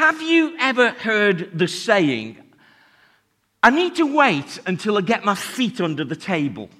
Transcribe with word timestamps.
Have 0.00 0.22
you 0.22 0.56
ever 0.58 0.92
heard 0.92 1.58
the 1.58 1.68
saying, 1.68 2.38
I 3.62 3.68
need 3.68 3.96
to 3.96 4.16
wait 4.16 4.58
until 4.64 4.96
I 4.96 5.02
get 5.02 5.26
my 5.26 5.34
feet 5.34 5.78
under 5.78 6.04
the 6.04 6.16
table? 6.16 6.70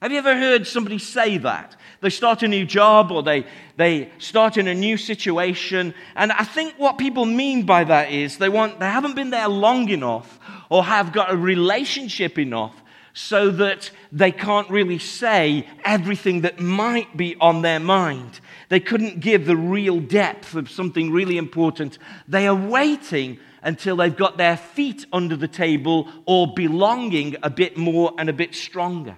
Have 0.00 0.12
you 0.12 0.16
ever 0.16 0.34
heard 0.34 0.66
somebody 0.66 0.96
say 0.96 1.36
that? 1.36 1.76
They 2.00 2.08
start 2.08 2.42
a 2.42 2.48
new 2.48 2.64
job 2.64 3.12
or 3.12 3.22
they, 3.22 3.44
they 3.76 4.10
start 4.16 4.56
in 4.56 4.66
a 4.66 4.72
new 4.72 4.96
situation. 4.96 5.92
And 6.16 6.32
I 6.32 6.44
think 6.44 6.72
what 6.78 6.96
people 6.96 7.26
mean 7.26 7.66
by 7.66 7.84
that 7.84 8.10
is 8.10 8.38
they, 8.38 8.48
want, 8.48 8.80
they 8.80 8.86
haven't 8.86 9.14
been 9.14 9.28
there 9.28 9.48
long 9.48 9.90
enough 9.90 10.38
or 10.70 10.84
have 10.84 11.12
got 11.12 11.34
a 11.34 11.36
relationship 11.36 12.38
enough 12.38 12.74
so 13.12 13.50
that 13.50 13.90
they 14.10 14.32
can't 14.32 14.70
really 14.70 14.98
say 14.98 15.68
everything 15.84 16.40
that 16.40 16.60
might 16.60 17.14
be 17.14 17.36
on 17.42 17.60
their 17.60 17.78
mind. 17.78 18.40
They 18.68 18.80
couldn't 18.80 19.20
give 19.20 19.46
the 19.46 19.56
real 19.56 20.00
depth 20.00 20.54
of 20.54 20.70
something 20.70 21.12
really 21.12 21.36
important. 21.36 21.98
They 22.26 22.46
are 22.46 22.54
waiting 22.54 23.38
until 23.62 23.96
they've 23.96 24.16
got 24.16 24.36
their 24.36 24.56
feet 24.56 25.06
under 25.12 25.36
the 25.36 25.48
table 25.48 26.08
or 26.26 26.52
belonging 26.54 27.36
a 27.42 27.50
bit 27.50 27.76
more 27.76 28.12
and 28.18 28.28
a 28.28 28.32
bit 28.32 28.54
stronger. 28.54 29.16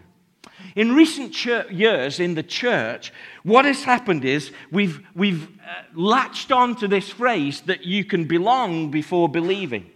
In 0.74 0.95
recent 0.95 1.32
church, 1.32 1.70
years 1.70 2.20
in 2.20 2.34
the 2.34 2.42
church, 2.42 3.12
what 3.45 3.64
has 3.64 3.82
happened 3.82 4.24
is 4.24 4.51
we've, 4.70 5.01
we've 5.14 5.45
uh, 5.45 5.82
latched 5.95 6.52
on 6.52 6.76
to 6.76 6.88
this 6.88 7.09
phrase 7.09 7.62
that 7.62 7.84
you 7.84 8.04
can 8.04 8.26
belong 8.26 8.90
before 8.90 9.28
believing. 9.28 9.90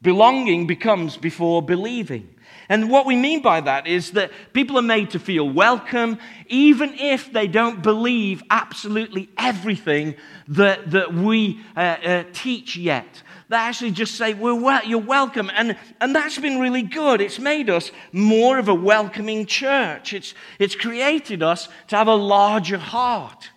Belonging 0.00 0.66
becomes 0.66 1.16
before 1.16 1.62
believing. 1.62 2.34
And 2.68 2.90
what 2.90 3.06
we 3.06 3.16
mean 3.16 3.42
by 3.42 3.60
that 3.60 3.86
is 3.86 4.12
that 4.12 4.30
people 4.52 4.78
are 4.78 4.82
made 4.82 5.10
to 5.10 5.18
feel 5.18 5.48
welcome, 5.48 6.18
even 6.46 6.94
if 6.94 7.32
they 7.32 7.46
don't 7.46 7.82
believe 7.82 8.42
absolutely 8.50 9.28
everything 9.36 10.14
that, 10.48 10.90
that 10.92 11.12
we 11.12 11.60
uh, 11.76 11.80
uh, 11.80 12.24
teach 12.32 12.76
yet. 12.76 13.22
They 13.48 13.56
actually 13.56 13.90
just 13.90 14.14
say, 14.14 14.32
well, 14.32 14.58
well, 14.58 14.82
you're 14.84 14.98
welcome. 14.98 15.50
And, 15.54 15.76
and 16.00 16.14
that's 16.14 16.38
been 16.38 16.58
really 16.58 16.82
good. 16.82 17.20
It's 17.20 17.38
made 17.38 17.68
us 17.68 17.90
more 18.12 18.58
of 18.58 18.68
a 18.68 18.74
welcoming 18.74 19.46
church, 19.46 20.12
it's, 20.12 20.34
it's 20.58 20.74
created 20.74 21.42
us 21.42 21.68
to 21.88 21.96
have 21.96 22.08
a 22.08 22.14
larger 22.14 22.78
heart. 22.78 23.50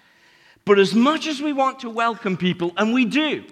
But 0.66 0.80
as 0.80 0.96
much 0.96 1.28
as 1.28 1.42
we 1.42 1.54
want 1.54 1.80
to 1.82 1.90
welcome 1.90 2.38
people, 2.38 2.74
and 2.76 2.94
we 2.94 3.06
do, 3.06 3.46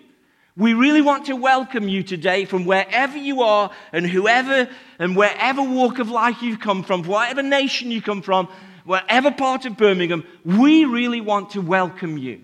we 0.55 0.73
really 0.73 1.01
want 1.01 1.25
to 1.25 1.35
welcome 1.35 1.87
you 1.87 2.03
today 2.03 2.45
from 2.45 2.65
wherever 2.65 3.17
you 3.17 3.41
are 3.41 3.71
and 3.91 4.05
whoever 4.05 4.69
and 4.99 5.15
wherever 5.15 5.63
walk 5.63 5.97
of 5.97 6.09
life 6.09 6.43
you've 6.43 6.59
come 6.59 6.83
from, 6.83 7.03
whatever 7.03 7.41
nation 7.41 7.89
you 7.89 8.01
come 8.01 8.21
from, 8.21 8.47
whatever 8.85 9.31
part 9.31 9.65
of 9.65 9.77
Birmingham, 9.77 10.23
we 10.45 10.85
really 10.85 11.21
want 11.21 11.51
to 11.51 11.61
welcome 11.61 12.17
you. 12.17 12.41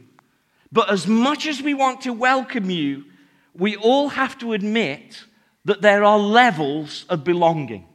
But 0.71 0.91
as 0.91 1.05
much 1.05 1.45
as 1.45 1.61
we 1.61 1.75
want 1.75 2.01
to 2.01 2.13
welcome 2.13 2.71
you, 2.71 3.05
we 3.53 3.75
all 3.75 4.09
have 4.09 4.37
to 4.39 4.53
admit 4.53 5.23
that 5.65 5.81
there 5.81 6.03
are 6.03 6.17
levels 6.17 7.05
of 7.09 7.23
belonging. 7.23 7.85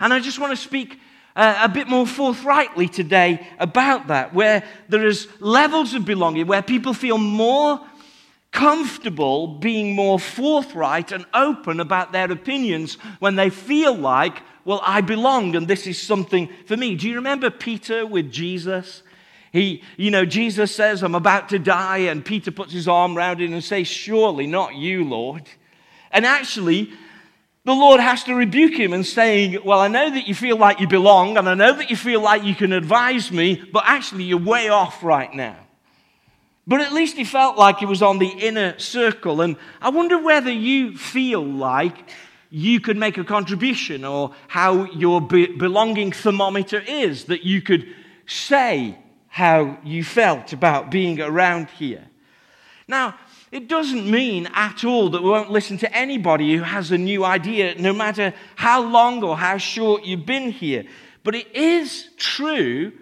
And 0.00 0.14
I 0.14 0.20
just 0.20 0.38
want 0.38 0.52
to 0.52 0.56
speak 0.56 0.98
uh, 1.36 1.60
a 1.62 1.68
bit 1.68 1.88
more 1.88 2.06
forthrightly 2.06 2.88
today 2.88 3.46
about 3.58 4.08
that, 4.08 4.34
where 4.34 4.64
there 4.88 5.06
is 5.06 5.28
levels 5.40 5.94
of 5.94 6.04
belonging, 6.04 6.46
where 6.46 6.62
people 6.62 6.94
feel 6.94 7.18
more 7.18 7.80
comfortable 8.52 9.46
being 9.46 9.94
more 9.94 10.20
forthright 10.20 11.10
and 11.10 11.26
open 11.34 11.80
about 11.80 12.12
their 12.12 12.30
opinions 12.30 12.94
when 13.18 13.34
they 13.34 13.50
feel 13.50 13.94
like, 13.94 14.42
well, 14.64 14.80
I 14.84 15.00
belong 15.00 15.56
and 15.56 15.66
this 15.66 15.86
is 15.86 16.00
something 16.00 16.48
for 16.66 16.76
me. 16.76 16.94
Do 16.94 17.08
you 17.08 17.16
remember 17.16 17.50
Peter 17.50 18.06
with 18.06 18.30
Jesus? 18.30 19.02
He, 19.52 19.82
you 19.96 20.10
know, 20.10 20.24
Jesus 20.24 20.74
says, 20.74 21.02
I'm 21.02 21.14
about 21.14 21.50
to 21.50 21.58
die, 21.58 21.98
and 21.98 22.24
Peter 22.24 22.50
puts 22.50 22.72
his 22.72 22.88
arm 22.88 23.18
around 23.18 23.40
him 23.40 23.52
and 23.52 23.62
says, 23.62 23.86
Surely 23.86 24.46
not 24.46 24.74
you, 24.74 25.04
Lord. 25.04 25.46
And 26.10 26.24
actually, 26.24 26.90
the 27.64 27.74
Lord 27.74 28.00
has 28.00 28.24
to 28.24 28.34
rebuke 28.34 28.74
him 28.74 28.94
and 28.94 29.04
saying, 29.04 29.58
Well, 29.62 29.78
I 29.78 29.88
know 29.88 30.08
that 30.08 30.26
you 30.26 30.34
feel 30.34 30.56
like 30.56 30.80
you 30.80 30.88
belong, 30.88 31.36
and 31.36 31.48
I 31.48 31.54
know 31.54 31.74
that 31.74 31.90
you 31.90 31.96
feel 31.96 32.22
like 32.22 32.44
you 32.44 32.54
can 32.54 32.72
advise 32.72 33.30
me, 33.30 33.62
but 33.72 33.84
actually, 33.86 34.24
you're 34.24 34.38
way 34.38 34.70
off 34.70 35.04
right 35.04 35.32
now. 35.34 35.56
But 36.66 36.80
at 36.80 36.92
least 36.92 37.16
he 37.16 37.24
felt 37.24 37.58
like 37.58 37.78
he 37.78 37.86
was 37.86 38.02
on 38.02 38.18
the 38.18 38.28
inner 38.28 38.78
circle. 38.78 39.40
And 39.40 39.56
I 39.80 39.90
wonder 39.90 40.18
whether 40.18 40.52
you 40.52 40.96
feel 40.96 41.44
like 41.44 42.10
you 42.50 42.80
could 42.80 42.96
make 42.96 43.18
a 43.18 43.24
contribution 43.24 44.04
or 44.04 44.34
how 44.46 44.84
your 44.92 45.20
be- 45.20 45.56
belonging 45.56 46.12
thermometer 46.12 46.80
is, 46.86 47.24
that 47.24 47.44
you 47.44 47.62
could 47.62 47.86
say 48.26 48.96
how 49.28 49.78
you 49.82 50.04
felt 50.04 50.52
about 50.52 50.90
being 50.90 51.20
around 51.20 51.68
here. 51.70 52.06
Now, 52.86 53.18
it 53.50 53.68
doesn't 53.68 54.10
mean 54.10 54.48
at 54.54 54.84
all 54.84 55.10
that 55.10 55.22
we 55.22 55.30
won't 55.30 55.50
listen 55.50 55.78
to 55.78 55.96
anybody 55.96 56.54
who 56.56 56.62
has 56.62 56.90
a 56.90 56.98
new 56.98 57.24
idea, 57.24 57.74
no 57.78 57.92
matter 57.92 58.34
how 58.56 58.82
long 58.82 59.22
or 59.24 59.36
how 59.36 59.56
short 59.56 60.04
you've 60.04 60.26
been 60.26 60.50
here. 60.50 60.84
But 61.24 61.34
it 61.34 61.54
is 61.54 62.10
true 62.16 62.92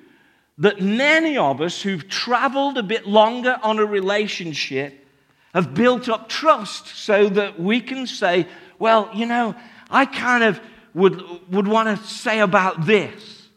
that 0.61 0.81
many 0.81 1.37
of 1.37 1.61
us 1.61 1.83
who've 1.83 2.07
traveled 2.09 2.79
a 2.79 2.83
bit 2.83 3.07
longer 3.07 3.59
on 3.63 3.79
a 3.79 3.85
relationship 3.85 5.07
have 5.55 5.75
built 5.75 6.09
up 6.09 6.29
trust 6.29 6.87
so 6.87 7.29
that 7.29 7.59
we 7.59 7.81
can 7.81 8.07
say, 8.07 8.47
well, 8.79 9.11
you 9.15 9.27
know, 9.27 9.55
I 9.91 10.05
kind 10.05 10.45
of 10.45 10.61
would, 10.95 11.23
would 11.51 11.67
want 11.67 11.89
to 11.89 12.07
say 12.07 12.41
about 12.41 12.87
this. 12.87 13.49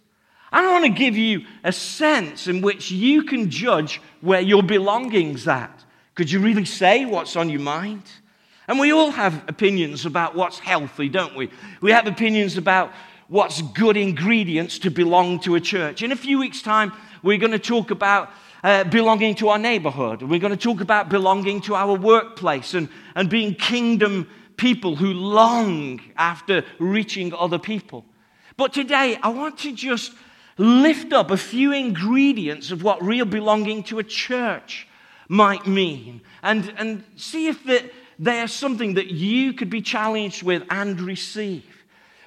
I 0.52 0.72
want 0.72 0.86
to 0.86 0.92
give 0.92 1.18
you 1.18 1.46
a 1.64 1.72
sense 1.72 2.48
in 2.48 2.62
which 2.62 2.90
you 2.90 3.24
can 3.24 3.50
judge 3.50 4.02
where 4.22 4.42
your 4.42 4.64
belonging's 4.64 5.48
at. 5.48 5.84
Could 6.16 6.32
you 6.32 6.40
really 6.40 6.66
say 6.66 7.06
what's 7.06 7.36
on 7.36 7.50
your 7.50 7.60
mind? 7.60 8.04
And 8.68 8.80
we 8.80 8.94
all 8.94 9.12
have 9.12 9.44
opinions 9.50 10.06
about 10.06 10.36
what's 10.36 10.60
healthy, 10.60 11.10
don't 11.10 11.36
we? 11.36 11.50
We 11.82 11.92
have 11.92 12.08
opinions 12.08 12.56
about 12.56 12.94
what's 13.28 13.62
good 13.62 13.98
ingredients 13.98 14.80
to 14.80 14.92
belong 14.92 15.40
to 15.42 15.56
a 15.56 15.60
church. 15.60 16.02
In 16.02 16.12
a 16.12 16.16
few 16.16 16.40
weeks' 16.40 16.62
time, 16.62 16.94
we're 17.22 17.38
going 17.38 17.52
to 17.52 17.60
talk 17.60 17.92
about 17.92 18.30
uh, 18.64 18.84
belonging 18.86 19.36
to 19.36 19.50
our 19.50 19.60
neighborhood. 19.60 20.22
We're 20.22 20.40
going 20.40 20.56
to 20.56 20.58
talk 20.58 20.82
about 20.82 21.10
belonging 21.10 21.62
to 21.62 21.76
our 21.76 21.96
workplace 21.96 22.74
and, 22.74 22.90
and 23.16 23.30
being 23.30 23.56
kingdom 23.56 24.28
people 24.58 24.96
who 24.96 25.14
long 25.14 26.00
after 26.16 26.64
reaching 26.80 27.34
other 27.34 27.60
people. 27.60 28.06
But 28.56 28.74
today, 28.74 29.18
I 29.22 29.30
want 29.30 29.58
to 29.60 29.74
just 29.74 30.14
lift 30.58 31.12
up 31.14 31.32
a 31.32 31.38
few 31.38 31.74
ingredients 31.74 32.72
of 32.72 32.84
what 32.84 33.02
real 33.02 33.26
belonging 33.26 33.84
to 33.84 34.00
a 34.00 34.04
church 34.04 34.88
might 35.28 35.66
mean 35.66 36.22
and, 36.44 36.74
and 36.78 37.04
see 37.16 37.48
if 37.48 37.64
they 38.20 38.40
are 38.40 38.48
something 38.48 38.94
that 38.94 39.08
you 39.08 39.54
could 39.54 39.70
be 39.70 39.82
challenged 39.82 40.44
with 40.44 40.64
and 40.70 41.02
receive. 41.02 41.64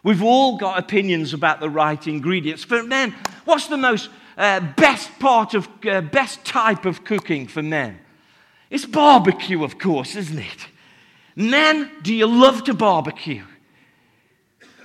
We've 0.07 0.23
all 0.23 0.57
got 0.57 0.79
opinions 0.79 1.35
about 1.35 1.59
the 1.59 1.69
right 1.69 2.07
ingredients. 2.07 2.63
For 2.63 2.81
men, 2.85 3.13
what's 3.45 3.67
the 3.67 3.77
most 3.77 4.09
uh, 4.39 4.61
best 4.77 5.11
part 5.19 5.53
of, 5.55 5.69
uh, 5.85 6.01
best 6.01 6.45
type 6.45 6.85
of 6.85 7.03
cooking 7.03 7.49
for 7.49 7.61
men? 7.61 7.99
It's 8.71 8.87
barbecue, 8.87 9.65
of 9.65 9.81
course, 9.81 10.15
isn't 10.15 10.39
it? 10.39 10.69
Men, 11.35 11.91
do 12.03 12.15
you 12.15 12.29
love 12.29 12.63
to 12.65 12.73
barbecue? 12.73 13.43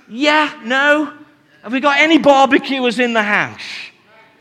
Yeah? 0.08 0.60
No? 0.64 1.16
Have 1.62 1.72
we 1.72 1.78
got 1.78 2.00
any 2.00 2.18
barbecuers 2.18 2.98
in 2.98 3.12
the 3.12 3.22
house? 3.22 3.62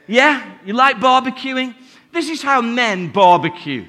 Yeah? 0.08 0.44
You 0.66 0.74
like 0.74 0.96
barbecuing? 0.96 1.76
This 2.12 2.28
is 2.28 2.42
how 2.42 2.60
men 2.60 3.12
barbecue. 3.12 3.86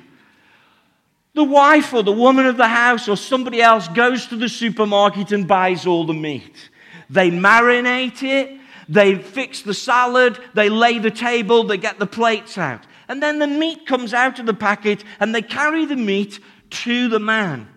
The 1.33 1.45
wife 1.45 1.95
or 1.95 2.03
the 2.03 2.13
woman 2.13 2.45
of 2.45 2.59
the 2.59 2.69
house 2.69 3.09
or 3.09 3.17
somebody 3.17 3.63
else 3.63 3.89
goes 3.89 4.27
to 4.27 4.37
the 4.37 4.51
supermarket 4.51 5.33
and 5.33 5.49
buys 5.49 5.87
all 5.87 6.05
the 6.05 6.13
meat. 6.13 6.69
They 7.13 7.31
marinate 7.31 8.23
it, 8.23 8.59
they 8.89 9.17
fix 9.17 9.61
the 9.61 9.75
salad, 9.75 10.39
they 10.55 10.71
lay 10.71 10.99
the 10.99 11.11
table, 11.11 11.65
they 11.65 11.77
get 11.77 11.99
the 11.99 12.07
plates 12.07 12.57
out. 12.57 12.87
And 13.07 13.23
then 13.23 13.39
the 13.39 13.47
meat 13.47 13.87
comes 13.87 14.15
out 14.15 14.39
of 14.39 14.47
the 14.47 14.55
packet 14.55 15.05
and 15.21 15.35
they 15.35 15.43
carry 15.43 15.85
the 15.85 15.97
meat 15.97 16.41
to 16.71 17.09
the 17.09 17.21
man. 17.21 17.69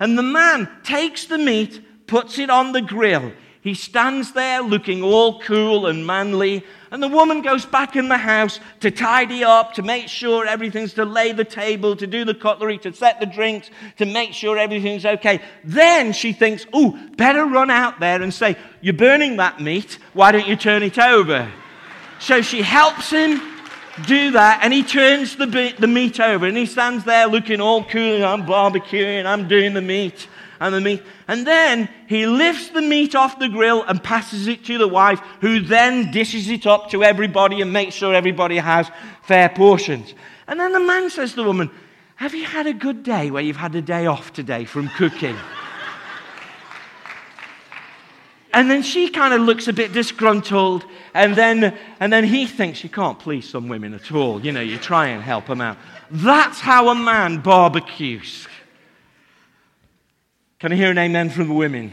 And 0.00 0.18
the 0.18 0.24
man 0.24 0.68
takes 0.82 1.26
the 1.26 1.38
meat, 1.38 2.08
puts 2.08 2.36
it 2.40 2.50
on 2.50 2.72
the 2.72 2.82
grill. 2.82 3.32
He 3.62 3.74
stands 3.74 4.32
there 4.32 4.62
looking 4.62 5.02
all 5.02 5.38
cool 5.40 5.86
and 5.86 6.06
manly, 6.06 6.64
and 6.90 7.02
the 7.02 7.08
woman 7.08 7.42
goes 7.42 7.66
back 7.66 7.94
in 7.94 8.08
the 8.08 8.16
house 8.16 8.58
to 8.80 8.90
tidy 8.90 9.44
up, 9.44 9.74
to 9.74 9.82
make 9.82 10.08
sure 10.08 10.46
everything's 10.46 10.94
to 10.94 11.04
lay 11.04 11.32
the 11.32 11.44
table, 11.44 11.94
to 11.96 12.06
do 12.06 12.24
the 12.24 12.34
cutlery, 12.34 12.78
to 12.78 12.92
set 12.94 13.20
the 13.20 13.26
drinks, 13.26 13.70
to 13.98 14.06
make 14.06 14.32
sure 14.32 14.56
everything's 14.56 15.04
okay. 15.04 15.42
Then 15.62 16.14
she 16.14 16.32
thinks, 16.32 16.66
oh, 16.72 16.98
better 17.18 17.44
run 17.44 17.70
out 17.70 18.00
there 18.00 18.22
and 18.22 18.32
say, 18.32 18.56
You're 18.80 18.94
burning 18.94 19.36
that 19.36 19.60
meat, 19.60 19.98
why 20.14 20.32
don't 20.32 20.48
you 20.48 20.56
turn 20.56 20.82
it 20.82 20.98
over? 20.98 21.52
So 22.18 22.40
she 22.40 22.62
helps 22.62 23.10
him 23.10 23.42
do 24.06 24.30
that, 24.30 24.60
and 24.62 24.72
he 24.72 24.82
turns 24.82 25.36
the, 25.36 25.74
the 25.78 25.86
meat 25.86 26.18
over, 26.18 26.46
and 26.46 26.56
he 26.56 26.64
stands 26.64 27.04
there 27.04 27.26
looking 27.26 27.60
all 27.60 27.84
cool, 27.84 28.24
I'm 28.24 28.46
barbecuing, 28.46 29.26
I'm 29.26 29.48
doing 29.48 29.74
the 29.74 29.82
meat 29.82 30.28
and 30.60 30.74
the 30.74 30.80
meat. 30.80 31.02
And 31.30 31.46
then 31.46 31.88
he 32.08 32.26
lifts 32.26 32.70
the 32.70 32.82
meat 32.82 33.14
off 33.14 33.38
the 33.38 33.48
grill 33.48 33.84
and 33.84 34.02
passes 34.02 34.48
it 34.48 34.64
to 34.64 34.78
the 34.78 34.88
wife, 34.88 35.20
who 35.40 35.60
then 35.60 36.10
dishes 36.10 36.50
it 36.50 36.66
up 36.66 36.90
to 36.90 37.04
everybody 37.04 37.60
and 37.60 37.72
makes 37.72 37.94
sure 37.94 38.12
everybody 38.12 38.56
has 38.56 38.90
fair 39.22 39.48
portions. 39.48 40.12
And 40.48 40.58
then 40.58 40.72
the 40.72 40.80
man 40.80 41.08
says 41.08 41.30
to 41.30 41.36
the 41.36 41.44
woman, 41.44 41.70
Have 42.16 42.34
you 42.34 42.44
had 42.44 42.66
a 42.66 42.72
good 42.72 43.04
day 43.04 43.30
where 43.30 43.44
you've 43.44 43.56
had 43.56 43.76
a 43.76 43.80
day 43.80 44.06
off 44.06 44.32
today 44.32 44.64
from 44.64 44.88
cooking? 44.88 45.36
and 48.52 48.68
then 48.68 48.82
she 48.82 49.08
kind 49.08 49.32
of 49.32 49.40
looks 49.40 49.68
a 49.68 49.72
bit 49.72 49.92
disgruntled, 49.92 50.84
and 51.14 51.36
then, 51.36 51.78
and 52.00 52.12
then 52.12 52.24
he 52.24 52.44
thinks 52.44 52.82
you 52.82 52.90
can't 52.90 53.20
please 53.20 53.48
some 53.48 53.68
women 53.68 53.94
at 53.94 54.10
all. 54.10 54.44
You 54.44 54.50
know, 54.50 54.62
you 54.62 54.78
try 54.78 55.06
and 55.06 55.22
help 55.22 55.46
them 55.46 55.60
out. 55.60 55.76
That's 56.10 56.58
how 56.58 56.88
a 56.88 56.96
man 56.96 57.40
barbecues. 57.40 58.48
Can 60.60 60.72
I 60.72 60.76
hear 60.76 60.90
an 60.90 60.98
amen 60.98 61.30
from 61.30 61.48
the 61.48 61.54
women? 61.54 61.90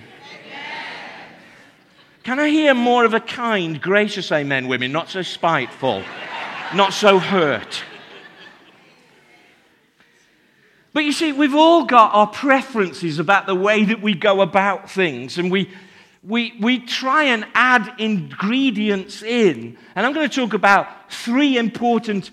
Can 2.23 2.37
I 2.37 2.49
hear 2.49 2.73
more 2.73 3.05
of 3.05 3.13
a 3.13 3.21
kind, 3.21 3.81
gracious 3.81 4.29
amen, 4.29 4.67
women? 4.67 4.91
Not 4.91 5.09
so 5.09 5.21
spiteful, 5.21 6.03
not 6.75 6.91
so 6.91 7.17
hurt. 7.17 7.81
But 10.91 11.05
you 11.05 11.13
see, 11.13 11.31
we've 11.31 11.55
all 11.55 11.85
got 11.85 12.13
our 12.13 12.27
preferences 12.27 13.19
about 13.19 13.45
the 13.45 13.55
way 13.55 13.85
that 13.85 14.01
we 14.01 14.13
go 14.13 14.41
about 14.41 14.91
things, 14.91 15.37
and 15.37 15.49
we, 15.49 15.71
we, 16.21 16.53
we 16.59 16.79
try 16.79 17.23
and 17.23 17.47
add 17.53 17.93
ingredients 17.99 19.23
in. 19.23 19.77
And 19.95 20.05
I'm 20.05 20.11
going 20.11 20.29
to 20.29 20.35
talk 20.35 20.53
about 20.53 21.09
three 21.09 21.57
important 21.57 22.31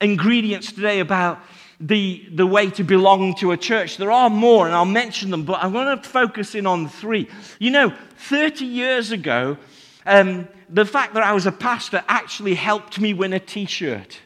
ingredients 0.00 0.72
today 0.72 0.98
about 0.98 1.38
the, 1.80 2.26
the 2.32 2.46
way 2.46 2.70
to 2.70 2.82
belong 2.82 3.34
to 3.36 3.52
a 3.52 3.56
church. 3.56 3.96
There 3.96 4.10
are 4.10 4.30
more, 4.30 4.66
and 4.66 4.74
I'll 4.74 4.84
mention 4.84 5.30
them, 5.30 5.44
but 5.44 5.62
I 5.62 5.68
want 5.68 6.02
two 6.02 6.10
focus 6.10 6.54
in 6.54 6.66
on 6.66 6.88
three. 6.88 7.28
You 7.58 7.70
know, 7.70 7.92
30 8.16 8.64
years 8.64 9.12
ago, 9.12 9.56
um, 10.04 10.48
the 10.68 10.84
fact 10.84 11.14
that 11.14 11.22
I 11.22 11.32
was 11.32 11.46
a 11.46 11.52
pastor 11.52 12.02
actually 12.08 12.54
helped 12.54 13.00
me 13.00 13.14
win 13.14 13.32
a 13.32 13.40
t 13.40 13.66
shirt. 13.66 14.18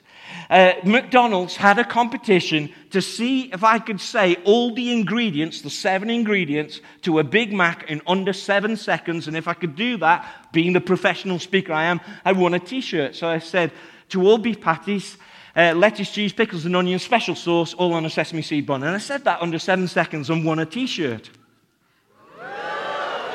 Uh, 0.49 0.75
McDonald's 0.85 1.57
had 1.57 1.79
a 1.79 1.85
competition 1.85 2.71
to 2.91 3.01
see 3.01 3.53
if 3.53 3.65
I 3.65 3.79
could 3.79 4.01
say 4.01 4.37
all 4.45 4.75
the 4.75 4.93
ingredients, 4.93 5.63
the 5.63 5.71
seven 5.71 6.11
ingredients, 6.11 6.81
to 7.03 7.19
a 7.19 7.25
Big 7.25 7.53
Mac 7.53 7.91
in 7.91 8.03
under 8.07 8.33
seven 8.33 8.77
seconds. 8.77 9.29
And 9.29 9.37
if 9.37 9.49
I 9.49 9.55
could 9.55 9.77
do 9.77 9.97
that, 9.99 10.27
being 10.53 10.73
the 10.73 10.81
professional 10.81 11.39
speaker 11.39 11.73
I 11.73 11.85
am, 11.85 12.01
I 12.25 12.33
won 12.33 12.55
a 12.55 12.59
t 12.59 12.81
shirt. 12.81 13.15
So 13.15 13.29
I 13.29 13.39
said, 13.39 13.73
to 14.11 14.27
all 14.27 14.37
beef 14.37 14.61
patties, 14.61 15.17
uh, 15.55 15.73
lettuce, 15.75 16.11
cheese, 16.11 16.33
pickles, 16.33 16.65
and 16.65 16.75
onion, 16.75 16.99
special 16.99 17.35
sauce, 17.35 17.75
all 17.75 17.93
on 17.93 18.05
a 18.07 18.11
sesame 18.11 18.43
seed 18.43 18.67
bun. 18.67 18.83
And 18.83 18.95
I 18.95 18.99
said 18.99 19.25
that 19.25 19.43
under 19.43 19.59
seven 19.59 19.89
seconds 19.89 20.31
and 20.31 20.45
won 20.45 20.59
a 20.59 20.67
t 20.67 20.87
shirt. 20.87 21.31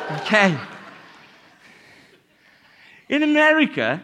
Okay. 0.09 0.57
In 3.09 3.23
America, 3.23 4.03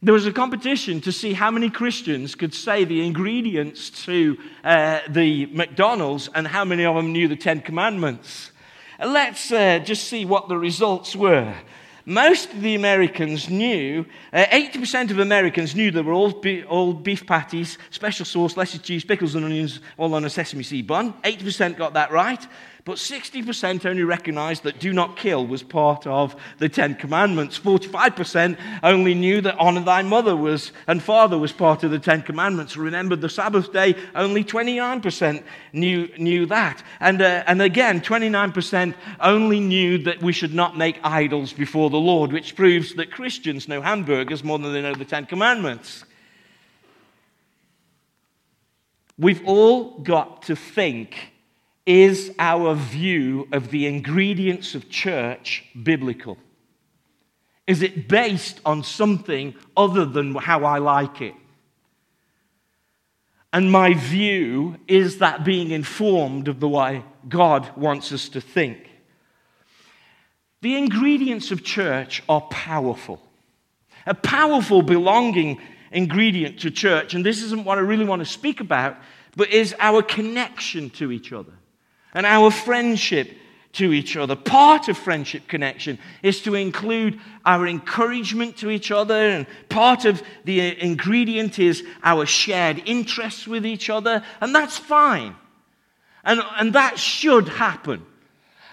there 0.00 0.14
was 0.14 0.26
a 0.26 0.32
competition 0.32 1.00
to 1.02 1.12
see 1.12 1.32
how 1.32 1.50
many 1.50 1.70
Christians 1.70 2.34
could 2.34 2.54
say 2.54 2.84
the 2.84 3.06
ingredients 3.06 3.90
to 4.04 4.36
uh, 4.64 5.00
the 5.08 5.46
McDonald's 5.46 6.28
and 6.34 6.46
how 6.46 6.64
many 6.64 6.84
of 6.84 6.96
them 6.96 7.12
knew 7.12 7.28
the 7.28 7.36
Ten 7.36 7.60
Commandments. 7.60 8.50
Let's 8.98 9.52
uh, 9.52 9.78
just 9.78 10.08
see 10.08 10.24
what 10.24 10.48
the 10.48 10.56
results 10.56 11.14
were. 11.14 11.54
Most 12.04 12.52
of 12.52 12.60
the 12.62 12.74
Americans 12.74 13.48
knew, 13.48 14.04
uh, 14.32 14.44
80% 14.46 15.12
of 15.12 15.20
Americans 15.20 15.76
knew 15.76 15.92
there 15.92 16.02
were 16.02 16.32
be, 16.32 16.64
all 16.64 16.92
beef 16.92 17.24
patties, 17.24 17.78
special 17.90 18.24
sauce, 18.24 18.56
lettuce, 18.56 18.80
cheese, 18.80 19.04
pickles, 19.04 19.36
and 19.36 19.44
onions, 19.44 19.78
all 19.96 20.12
on 20.14 20.24
a 20.24 20.30
sesame 20.30 20.64
seed 20.64 20.86
bun. 20.86 21.14
80% 21.22 21.76
got 21.76 21.94
that 21.94 22.10
right. 22.10 22.44
But 22.84 22.96
60% 22.96 23.86
only 23.86 24.02
recognized 24.02 24.64
that 24.64 24.80
do 24.80 24.92
not 24.92 25.16
kill 25.16 25.46
was 25.46 25.62
part 25.62 26.04
of 26.04 26.34
the 26.58 26.68
Ten 26.68 26.96
Commandments. 26.96 27.56
45% 27.56 28.58
only 28.82 29.14
knew 29.14 29.40
that 29.40 29.56
honor 29.56 29.84
thy 29.84 30.02
mother 30.02 30.34
was 30.34 30.72
and 30.88 31.00
father 31.00 31.38
was 31.38 31.52
part 31.52 31.84
of 31.84 31.92
the 31.92 32.00
Ten 32.00 32.22
Commandments. 32.22 32.76
Remember 32.76 33.14
the 33.14 33.28
Sabbath 33.28 33.72
day, 33.72 33.94
only 34.16 34.42
29% 34.42 35.44
knew, 35.72 36.08
knew 36.18 36.44
that. 36.46 36.82
And, 36.98 37.22
uh, 37.22 37.44
and 37.46 37.62
again, 37.62 38.00
29% 38.00 38.94
only 39.20 39.60
knew 39.60 39.98
that 39.98 40.20
we 40.20 40.32
should 40.32 40.54
not 40.54 40.76
make 40.76 40.98
idols 41.04 41.52
before 41.52 41.88
the 41.88 41.98
Lord, 41.98 42.32
which 42.32 42.56
proves 42.56 42.94
that 42.94 43.12
Christians 43.12 43.68
know 43.68 43.80
hamburgers 43.80 44.42
more 44.42 44.58
than 44.58 44.72
they 44.72 44.82
know 44.82 44.94
the 44.94 45.04
Ten 45.04 45.26
Commandments. 45.26 46.04
We've 49.16 49.46
all 49.46 49.98
got 50.00 50.42
to 50.42 50.56
think 50.56 51.31
is 51.86 52.32
our 52.38 52.74
view 52.74 53.48
of 53.52 53.70
the 53.70 53.86
ingredients 53.86 54.74
of 54.74 54.88
church 54.88 55.64
biblical? 55.82 56.38
Is 57.66 57.82
it 57.82 58.08
based 58.08 58.60
on 58.64 58.84
something 58.84 59.54
other 59.76 60.04
than 60.04 60.34
how 60.34 60.64
I 60.64 60.78
like 60.78 61.20
it? 61.20 61.34
And 63.52 63.70
my 63.70 63.94
view 63.94 64.76
is 64.88 65.18
that 65.18 65.44
being 65.44 65.70
informed 65.70 66.48
of 66.48 66.60
the 66.60 66.68
way 66.68 67.04
God 67.28 67.76
wants 67.76 68.12
us 68.12 68.28
to 68.30 68.40
think. 68.40 68.88
The 70.62 70.76
ingredients 70.76 71.50
of 71.50 71.64
church 71.64 72.22
are 72.28 72.40
powerful. 72.42 73.20
A 74.06 74.14
powerful 74.14 74.82
belonging 74.82 75.60
ingredient 75.90 76.60
to 76.60 76.70
church, 76.70 77.14
and 77.14 77.26
this 77.26 77.42
isn't 77.42 77.64
what 77.64 77.78
I 77.78 77.82
really 77.82 78.04
want 78.04 78.20
to 78.20 78.26
speak 78.26 78.60
about, 78.60 78.96
but 79.36 79.50
is 79.50 79.74
our 79.78 80.02
connection 80.02 80.88
to 80.90 81.12
each 81.12 81.32
other 81.32 81.52
and 82.14 82.26
our 82.26 82.50
friendship 82.50 83.36
to 83.72 83.92
each 83.92 84.16
other. 84.16 84.36
Part 84.36 84.88
of 84.88 84.98
friendship 84.98 85.48
connection 85.48 85.98
is 86.22 86.42
to 86.42 86.54
include 86.54 87.18
our 87.44 87.66
encouragement 87.66 88.58
to 88.58 88.70
each 88.70 88.90
other, 88.90 89.14
and 89.14 89.46
part 89.68 90.04
of 90.04 90.22
the 90.44 90.60
uh, 90.60 90.74
ingredient 90.78 91.58
is 91.58 91.82
our 92.02 92.26
shared 92.26 92.82
interests 92.84 93.46
with 93.46 93.64
each 93.64 93.88
other, 93.88 94.22
and 94.40 94.54
that's 94.54 94.76
fine. 94.76 95.34
And, 96.24 96.40
and 96.58 96.74
that 96.74 96.98
should 96.98 97.48
happen. 97.48 98.04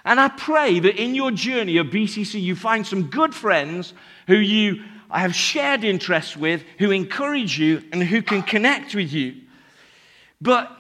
And 0.06 0.20
I 0.20 0.28
pray 0.30 0.80
that 0.80 1.02
in 1.02 1.16
your 1.16 1.32
journey 1.32 1.78
of 1.78 1.88
BCC, 1.88 2.42
you 2.42 2.56
find 2.56 2.86
some 2.86 3.10
good 3.10 3.34
friends 3.34 3.94
who 4.28 4.38
you 4.38 4.84
have 5.10 5.34
shared 5.34 5.84
interests 5.84 6.38
with, 6.38 6.64
who 6.78 6.92
encourage 6.92 7.58
you, 7.58 7.84
and 7.92 8.04
who 8.04 8.22
can 8.22 8.44
connect 8.44 8.94
with 8.94 9.12
you. 9.12 9.36
But 10.40 10.72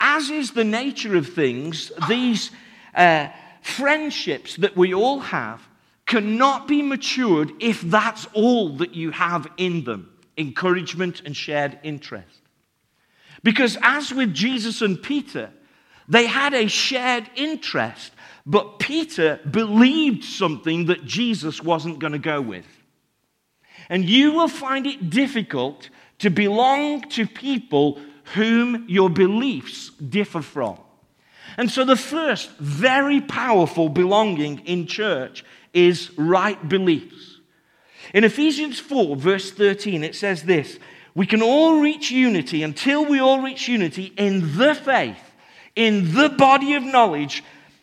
as 0.00 0.30
is 0.30 0.52
the 0.52 0.64
nature 0.64 1.16
of 1.16 1.28
things, 1.28 1.92
these 2.08 2.50
uh, 2.94 3.28
friendships 3.62 4.56
that 4.56 4.76
we 4.76 4.94
all 4.94 5.20
have 5.20 5.66
cannot 6.06 6.68
be 6.68 6.82
matured 6.82 7.52
if 7.60 7.80
that's 7.80 8.26
all 8.32 8.76
that 8.76 8.94
you 8.94 9.10
have 9.10 9.46
in 9.56 9.84
them 9.84 10.12
encouragement 10.38 11.22
and 11.24 11.36
shared 11.36 11.78
interest. 11.82 12.40
Because 13.42 13.78
as 13.82 14.12
with 14.12 14.34
Jesus 14.34 14.82
and 14.82 15.02
Peter, 15.02 15.50
they 16.08 16.26
had 16.26 16.54
a 16.54 16.68
shared 16.68 17.28
interest, 17.34 18.12
but 18.44 18.78
Peter 18.78 19.40
believed 19.50 20.24
something 20.24 20.86
that 20.86 21.04
Jesus 21.04 21.62
wasn't 21.62 21.98
going 21.98 22.12
to 22.12 22.18
go 22.18 22.40
with. 22.40 22.66
And 23.88 24.04
you 24.04 24.32
will 24.32 24.48
find 24.48 24.86
it 24.86 25.10
difficult 25.10 25.90
to 26.18 26.30
belong 26.30 27.02
to 27.10 27.26
people 27.26 28.00
whom 28.34 28.84
your 28.88 29.10
beliefs 29.10 29.90
differ 29.90 30.42
from. 30.42 30.78
And 31.56 31.70
so, 31.70 31.84
the 31.84 31.96
first 31.96 32.50
very 32.58 33.20
powerful 33.20 33.88
belonging 33.88 34.60
in 34.60 34.86
church 34.86 35.44
is 35.72 36.10
right 36.18 36.68
beliefs. 36.68 37.38
In 38.12 38.24
Ephesians 38.24 38.78
4, 38.78 39.16
verse 39.16 39.50
13, 39.52 40.04
it 40.04 40.14
says 40.14 40.42
this 40.42 40.78
We 41.14 41.26
can 41.26 41.42
all 41.42 41.80
reach 41.80 42.10
unity 42.10 42.62
until 42.62 43.04
we 43.04 43.20
all 43.20 43.40
reach 43.40 43.68
unity 43.68 44.12
in 44.16 44.56
the 44.56 44.74
faith, 44.74 45.18
in 45.74 46.14
the 46.14 46.28
body 46.28 46.74
of 46.74 46.82
knowledge 46.82 47.42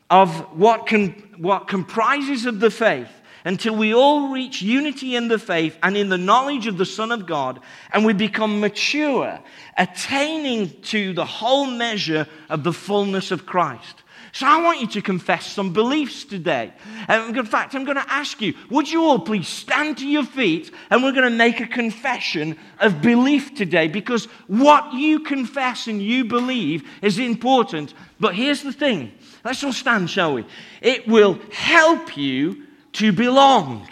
of 0.10 0.30
what, 0.58 0.86
can, 0.86 1.12
what 1.38 1.68
comprises 1.68 2.46
of 2.46 2.60
the 2.60 2.70
faith 2.70 3.10
until 3.46 3.76
we 3.76 3.94
all 3.94 4.30
reach 4.30 4.62
unity 4.62 5.16
in 5.16 5.28
the 5.28 5.40
faith 5.40 5.78
and 5.84 5.98
in 5.98 6.10
the 6.10 6.18
knowledge 6.18 6.68
of 6.68 6.78
the 6.78 6.86
Son 6.86 7.12
of 7.12 7.26
God, 7.26 7.60
and 7.92 8.06
we 8.06 8.14
become 8.14 8.60
mature, 8.60 9.40
attaining 9.78 10.82
to 10.84 11.14
the 11.14 11.26
whole 11.26 11.66
measure 11.66 12.28
of 12.50 12.64
the 12.64 12.74
fullness 12.74 13.32
of 13.32 13.46
Christ. 13.46 14.04
So 14.34 14.48
I 14.48 14.64
want 14.64 14.82
you 14.82 14.88
to 14.88 15.02
confess 15.04 15.46
some 15.46 15.74
beliefs 15.74 16.24
today. 16.24 16.74
And 17.08 17.38
in 17.38 17.46
fact, 17.46 17.76
I'm 17.76 17.84
going 17.86 17.98
to 17.98 18.12
ask 18.12 18.42
you, 18.42 18.56
would 18.72 18.92
you 18.92 19.04
all 19.04 19.20
please 19.20 19.48
stand 19.48 20.00
to 20.00 20.08
your 20.08 20.24
feet 20.24 20.72
and 20.90 21.04
we're 21.04 21.12
going 21.12 21.30
to 21.30 21.38
make 21.38 21.60
a 21.60 21.68
confession 21.68 22.58
of 22.80 23.00
belief 23.00 23.54
today 23.54 23.88
because 23.88 24.26
what 24.48 24.92
you 24.92 25.20
confess 25.20 25.86
and 25.86 26.02
you 26.02 26.26
believe 26.26 26.84
is 27.04 27.20
important. 27.20 27.94
But 28.20 28.34
here's 28.34 28.64
the 28.64 28.74
thing. 28.74 29.12
Let's 29.46 29.64
all 29.64 29.72
stand, 29.72 30.10
shall 30.10 30.34
we? 30.34 30.46
It 30.82 31.08
will 31.08 31.40
help 31.52 32.18
you 32.18 32.62
to 32.94 33.12
belong. 33.12 33.88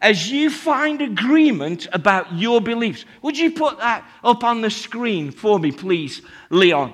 As 0.00 0.30
you 0.30 0.50
find 0.50 1.00
agreement 1.00 1.86
about 1.92 2.34
your 2.34 2.60
beliefs, 2.60 3.04
would 3.22 3.38
you 3.38 3.52
put 3.52 3.78
that 3.78 4.04
up 4.24 4.42
on 4.42 4.60
the 4.60 4.70
screen 4.70 5.30
for 5.30 5.58
me, 5.58 5.70
please, 5.70 6.22
Leon? 6.50 6.92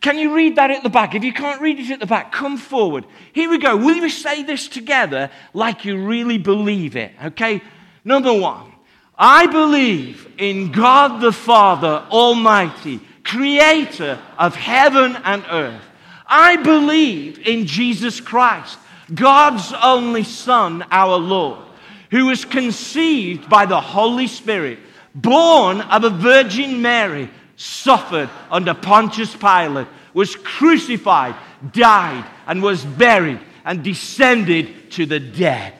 Can 0.00 0.16
you 0.18 0.34
read 0.34 0.56
that 0.56 0.70
at 0.70 0.82
the 0.82 0.88
back? 0.88 1.14
If 1.14 1.24
you 1.24 1.32
can't 1.32 1.60
read 1.60 1.78
it 1.78 1.90
at 1.90 2.00
the 2.00 2.06
back, 2.06 2.32
come 2.32 2.56
forward. 2.56 3.04
Here 3.32 3.50
we 3.50 3.58
go. 3.58 3.76
Will 3.76 4.00
we 4.00 4.08
say 4.08 4.44
this 4.44 4.68
together 4.68 5.30
like 5.52 5.84
you 5.84 6.02
really 6.02 6.38
believe 6.38 6.96
it? 6.96 7.12
Okay? 7.22 7.60
Number 8.04 8.32
one, 8.32 8.72
I 9.18 9.46
believe 9.46 10.32
in 10.38 10.70
God 10.70 11.20
the 11.20 11.32
Father 11.32 12.06
Almighty 12.10 13.00
creator 13.28 14.18
of 14.38 14.54
heaven 14.54 15.16
and 15.22 15.44
earth. 15.50 15.82
I 16.26 16.56
believe 16.56 17.46
in 17.46 17.66
Jesus 17.66 18.20
Christ, 18.20 18.78
God's 19.14 19.72
only 19.82 20.24
Son, 20.24 20.84
our 20.90 21.16
Lord, 21.16 21.66
who 22.10 22.26
was 22.26 22.44
conceived 22.44 23.48
by 23.48 23.66
the 23.66 23.80
Holy 23.80 24.26
Spirit, 24.26 24.78
born 25.14 25.80
of 25.80 26.04
a 26.04 26.10
Virgin 26.10 26.82
Mary, 26.82 27.30
suffered 27.56 28.30
under 28.50 28.74
Pontius 28.74 29.34
Pilate, 29.34 29.88
was 30.14 30.36
crucified, 30.36 31.34
died, 31.72 32.24
and 32.46 32.62
was 32.62 32.84
buried, 32.84 33.40
and 33.64 33.82
descended 33.82 34.90
to 34.92 35.06
the 35.06 35.20
dead. 35.20 35.74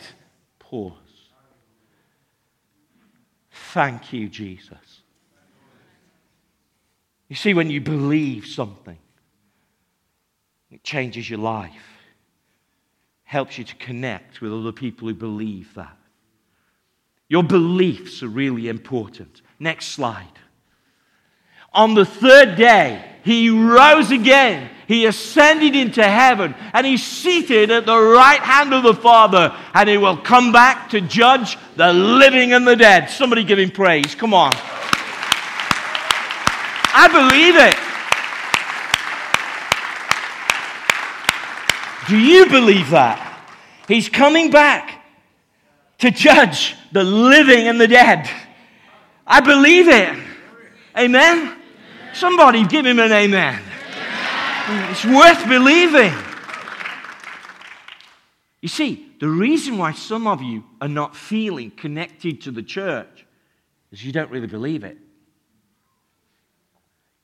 Pause. 0.58 0.94
Thank 3.50 4.12
you, 4.12 4.28
Jesus. 4.28 5.02
You 7.28 7.36
see, 7.36 7.54
when 7.54 7.70
you 7.70 7.80
believe 7.80 8.46
something, 8.46 8.98
it 10.70 10.82
changes 10.82 11.28
your 11.28 11.38
life, 11.38 11.97
helps 13.28 13.58
you 13.58 13.64
to 13.64 13.74
connect 13.74 14.40
with 14.40 14.50
other 14.50 14.72
people 14.72 15.06
who 15.06 15.12
believe 15.12 15.74
that. 15.74 15.94
Your 17.28 17.42
beliefs 17.42 18.22
are 18.22 18.28
really 18.28 18.68
important. 18.68 19.42
Next 19.58 19.88
slide. 19.88 20.24
On 21.74 21.92
the 21.92 22.06
third 22.06 22.56
day, 22.56 23.04
he 23.22 23.50
rose 23.50 24.10
again. 24.10 24.70
He 24.86 25.04
ascended 25.04 25.76
into 25.76 26.02
heaven 26.02 26.54
and 26.72 26.86
he's 26.86 27.02
seated 27.04 27.70
at 27.70 27.84
the 27.84 28.00
right 28.00 28.40
hand 28.40 28.72
of 28.72 28.82
the 28.82 28.94
Father 28.94 29.54
and 29.74 29.90
he 29.90 29.98
will 29.98 30.16
come 30.16 30.50
back 30.50 30.88
to 30.90 31.02
judge 31.02 31.58
the 31.76 31.92
living 31.92 32.54
and 32.54 32.66
the 32.66 32.76
dead. 32.76 33.10
Somebody 33.10 33.44
give 33.44 33.58
him 33.58 33.70
praise. 33.70 34.14
Come 34.14 34.32
on. 34.32 34.54
I 36.94 37.08
believe 37.12 37.56
it. 37.56 37.87
Do 42.08 42.16
you 42.16 42.46
believe 42.46 42.90
that? 42.90 43.24
He's 43.86 44.08
coming 44.08 44.50
back 44.50 45.04
to 45.98 46.10
judge 46.10 46.74
the 46.90 47.04
living 47.04 47.68
and 47.68 47.78
the 47.78 47.88
dead. 47.88 48.28
I 49.26 49.40
believe 49.40 49.88
it. 49.88 50.18
Amen? 50.96 51.56
Somebody 52.14 52.66
give 52.66 52.86
him 52.86 52.98
an 52.98 53.12
amen. 53.12 53.62
It's 54.90 55.04
worth 55.04 55.46
believing. 55.48 56.12
You 58.62 58.68
see, 58.68 59.12
the 59.20 59.28
reason 59.28 59.76
why 59.76 59.92
some 59.92 60.26
of 60.26 60.40
you 60.42 60.64
are 60.80 60.88
not 60.88 61.14
feeling 61.14 61.70
connected 61.70 62.40
to 62.42 62.50
the 62.50 62.62
church 62.62 63.26
is 63.92 64.04
you 64.04 64.12
don't 64.12 64.30
really 64.30 64.46
believe 64.46 64.82
it. 64.82 64.96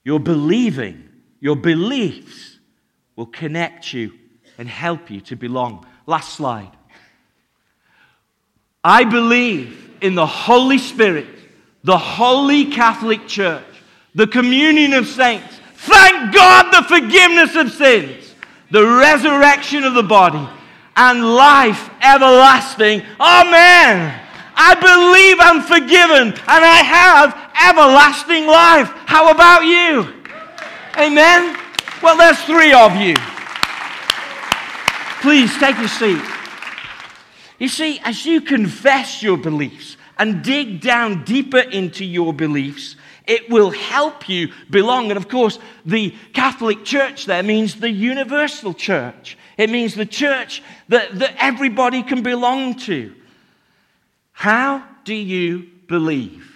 Your 0.05 0.21
believing, 0.21 1.09
your 1.41 1.57
beliefs 1.57 2.59
will 3.17 3.27
connect 3.27 3.93
you 3.93 4.13
and 4.59 4.69
help 4.69 5.11
you 5.11 5.21
to 5.23 5.37
belong. 5.37 5.87
Last 6.07 6.35
slide. 6.35 6.71
I 8.83 9.05
believe 9.05 9.97
in 10.01 10.15
the 10.15 10.27
Holy 10.27 10.79
Spirit, 10.79 11.27
the 11.83 11.97
Holy 11.97 12.67
Catholic 12.67 13.27
Church, 13.27 13.65
the 14.15 14.27
communion 14.27 14.93
of 14.93 15.07
saints. 15.07 15.59
Thank 15.75 16.35
God 16.35 16.71
the 16.71 16.87
forgiveness 16.87 17.57
of 17.57 17.73
sins, 17.73 18.35
the 18.71 18.87
resurrection 18.87 19.85
of 19.85 19.95
the 19.95 20.03
body, 20.03 20.47
and 20.97 21.35
life 21.35 21.91
everlasting. 22.03 23.03
Amen. 23.19 24.21
I 24.57 24.75
believe 24.75 25.37
I'm 25.41 25.63
forgiven 25.63 26.29
and 26.29 26.65
I 26.65 26.83
have 26.85 27.35
everlasting 27.69 28.47
life. 28.47 28.89
How 29.07 29.31
about 29.31 29.65
you? 29.65 30.23
Amen? 30.97 31.59
Well, 32.03 32.17
there's 32.17 32.41
three 32.45 32.73
of 32.73 32.95
you. 32.97 33.15
Please 35.25 35.57
take 35.57 35.79
a 35.79 35.89
seat. 35.89 36.23
You 37.59 37.69
see, 37.69 37.99
as 38.05 38.27
you 38.27 38.43
confess 38.43 39.23
your 39.23 39.39
beliefs 39.39 39.97
and 40.19 40.45
dig 40.45 40.83
down 40.83 41.25
deeper 41.25 41.61
into 41.61 42.05
your 42.05 42.35
beliefs, 42.35 42.97
it 43.27 43.49
will 43.49 43.71
help 43.71 44.29
you 44.29 44.53
belong. 44.69 45.11
And 45.11 45.17
of 45.17 45.31
course, 45.31 45.59
the 45.87 46.15
Catholic 46.35 46.85
Church 46.85 47.25
there 47.25 47.43
means 47.43 47.77
the 47.77 47.89
universal 47.89 48.75
church. 48.75 49.39
It 49.57 49.71
means 49.71 49.95
the 49.95 50.05
church 50.05 50.63
that, 50.89 51.19
that 51.19 51.35
everybody 51.39 52.03
can 52.03 52.23
belong 52.23 52.75
to. 52.81 53.15
How 54.33 54.85
do 55.05 55.15
you 55.15 55.71
believe? 55.89 56.55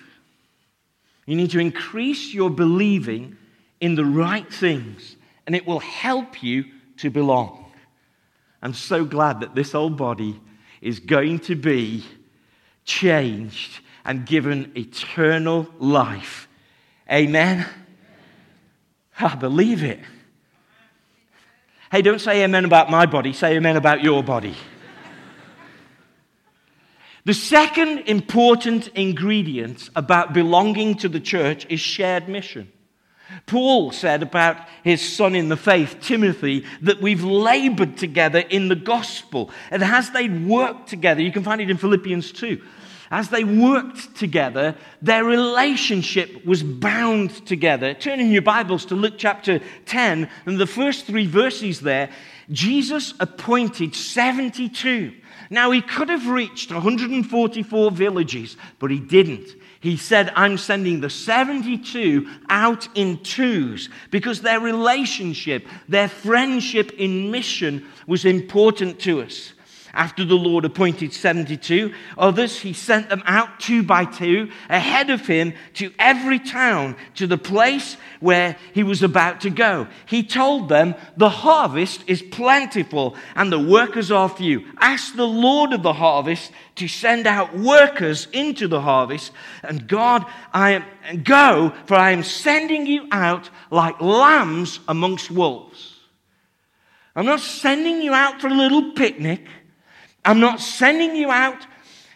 You 1.24 1.36
need 1.36 1.52
to 1.52 1.58
increase 1.58 2.34
your 2.34 2.50
believing 2.50 3.38
in 3.80 3.94
the 3.94 4.04
right 4.04 4.52
things, 4.52 5.16
and 5.46 5.56
it 5.56 5.66
will 5.66 5.80
help 5.80 6.42
you 6.42 6.66
to 6.98 7.08
belong. 7.08 7.57
I'm 8.62 8.74
so 8.74 9.04
glad 9.04 9.40
that 9.40 9.54
this 9.54 9.74
old 9.74 9.96
body 9.96 10.40
is 10.80 11.00
going 11.00 11.40
to 11.40 11.54
be 11.54 12.04
changed 12.84 13.80
and 14.04 14.24
given 14.26 14.72
eternal 14.76 15.68
life. 15.78 16.48
Amen? 17.10 17.66
I 19.18 19.34
believe 19.34 19.82
it. 19.82 20.00
Hey, 21.90 22.02
don't 22.02 22.20
say 22.20 22.44
amen 22.44 22.64
about 22.64 22.90
my 22.90 23.06
body, 23.06 23.32
say 23.32 23.56
amen 23.56 23.76
about 23.76 24.02
your 24.02 24.22
body. 24.22 24.54
The 27.24 27.34
second 27.34 28.00
important 28.00 28.88
ingredient 28.88 29.90
about 29.94 30.32
belonging 30.32 30.94
to 30.96 31.08
the 31.08 31.20
church 31.20 31.66
is 31.68 31.80
shared 31.80 32.28
mission. 32.28 32.72
Paul 33.46 33.92
said 33.92 34.22
about 34.22 34.56
his 34.82 35.00
son 35.00 35.34
in 35.34 35.48
the 35.48 35.56
faith, 35.56 35.98
Timothy, 36.00 36.64
that 36.82 37.00
we've 37.00 37.24
labored 37.24 37.96
together 37.96 38.40
in 38.40 38.68
the 38.68 38.76
gospel. 38.76 39.50
And 39.70 39.82
as 39.82 40.10
they 40.10 40.28
worked 40.28 40.88
together, 40.88 41.22
you 41.22 41.32
can 41.32 41.42
find 41.42 41.60
it 41.60 41.70
in 41.70 41.76
Philippians 41.76 42.32
2. 42.32 42.60
As 43.10 43.30
they 43.30 43.42
worked 43.42 44.16
together, 44.16 44.74
their 45.00 45.24
relationship 45.24 46.44
was 46.44 46.62
bound 46.62 47.46
together. 47.46 47.94
Turn 47.94 48.20
in 48.20 48.30
your 48.30 48.42
Bibles 48.42 48.84
to 48.86 48.94
Luke 48.94 49.14
chapter 49.16 49.60
10, 49.86 50.28
and 50.44 50.58
the 50.58 50.66
first 50.66 51.06
three 51.06 51.26
verses 51.26 51.80
there, 51.80 52.10
Jesus 52.50 53.14
appointed 53.18 53.94
72 53.94 55.12
now, 55.50 55.70
he 55.70 55.80
could 55.80 56.10
have 56.10 56.28
reached 56.28 56.70
144 56.70 57.90
villages, 57.90 58.56
but 58.78 58.90
he 58.90 58.98
didn't. 58.98 59.48
He 59.80 59.96
said, 59.96 60.32
I'm 60.34 60.58
sending 60.58 61.00
the 61.00 61.10
72 61.10 62.28
out 62.48 62.88
in 62.96 63.18
twos 63.22 63.88
because 64.10 64.40
their 64.40 64.58
relationship, 64.58 65.66
their 65.88 66.08
friendship 66.08 66.92
in 66.98 67.30
mission 67.30 67.86
was 68.06 68.24
important 68.24 68.98
to 69.00 69.22
us. 69.22 69.52
After 69.98 70.24
the 70.24 70.36
Lord 70.36 70.64
appointed 70.64 71.12
72 71.12 71.92
others, 72.16 72.60
he 72.60 72.72
sent 72.72 73.08
them 73.08 73.20
out 73.26 73.58
two 73.58 73.82
by 73.82 74.04
two 74.04 74.48
ahead 74.70 75.10
of 75.10 75.26
him 75.26 75.54
to 75.74 75.90
every 75.98 76.38
town, 76.38 76.94
to 77.16 77.26
the 77.26 77.36
place 77.36 77.96
where 78.20 78.56
he 78.74 78.84
was 78.84 79.02
about 79.02 79.40
to 79.40 79.50
go. 79.50 79.88
He 80.06 80.22
told 80.22 80.68
them, 80.68 80.94
The 81.16 81.28
harvest 81.28 82.04
is 82.06 82.22
plentiful 82.22 83.16
and 83.34 83.50
the 83.50 83.58
workers 83.58 84.12
are 84.12 84.28
few. 84.28 84.66
Ask 84.78 85.16
the 85.16 85.26
Lord 85.26 85.72
of 85.72 85.82
the 85.82 85.94
harvest 85.94 86.52
to 86.76 86.86
send 86.86 87.26
out 87.26 87.58
workers 87.58 88.28
into 88.32 88.68
the 88.68 88.80
harvest. 88.80 89.32
And 89.64 89.88
God, 89.88 90.24
I 90.52 90.70
am, 90.74 91.24
go, 91.24 91.74
for 91.86 91.96
I 91.96 92.12
am 92.12 92.22
sending 92.22 92.86
you 92.86 93.08
out 93.10 93.50
like 93.72 94.00
lambs 94.00 94.78
amongst 94.86 95.28
wolves. 95.28 95.96
I'm 97.16 97.26
not 97.26 97.40
sending 97.40 98.00
you 98.00 98.14
out 98.14 98.40
for 98.40 98.46
a 98.46 98.54
little 98.54 98.92
picnic. 98.92 99.44
I'm 100.28 100.40
not 100.40 100.60
sending 100.60 101.16
you 101.16 101.30
out 101.30 101.66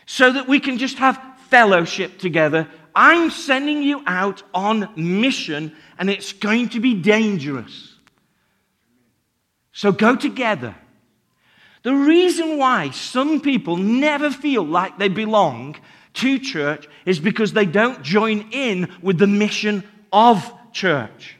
so 0.04 0.30
that 0.30 0.46
we 0.46 0.60
can 0.60 0.76
just 0.76 0.98
have 0.98 1.18
fellowship 1.48 2.18
together. 2.18 2.68
I'm 2.94 3.30
sending 3.30 3.82
you 3.82 4.02
out 4.06 4.42
on 4.52 4.90
mission, 4.96 5.74
and 5.96 6.10
it's 6.10 6.34
going 6.34 6.68
to 6.70 6.80
be 6.80 6.92
dangerous. 6.92 7.96
So 9.72 9.92
go 9.92 10.14
together. 10.14 10.74
The 11.84 11.94
reason 11.94 12.58
why 12.58 12.90
some 12.90 13.40
people 13.40 13.78
never 13.78 14.30
feel 14.30 14.62
like 14.62 14.98
they 14.98 15.08
belong 15.08 15.76
to 16.20 16.38
church 16.38 16.86
is 17.06 17.18
because 17.18 17.54
they 17.54 17.64
don't 17.64 18.02
join 18.02 18.50
in 18.50 18.92
with 19.00 19.16
the 19.16 19.26
mission 19.26 19.84
of 20.12 20.52
church. 20.74 21.38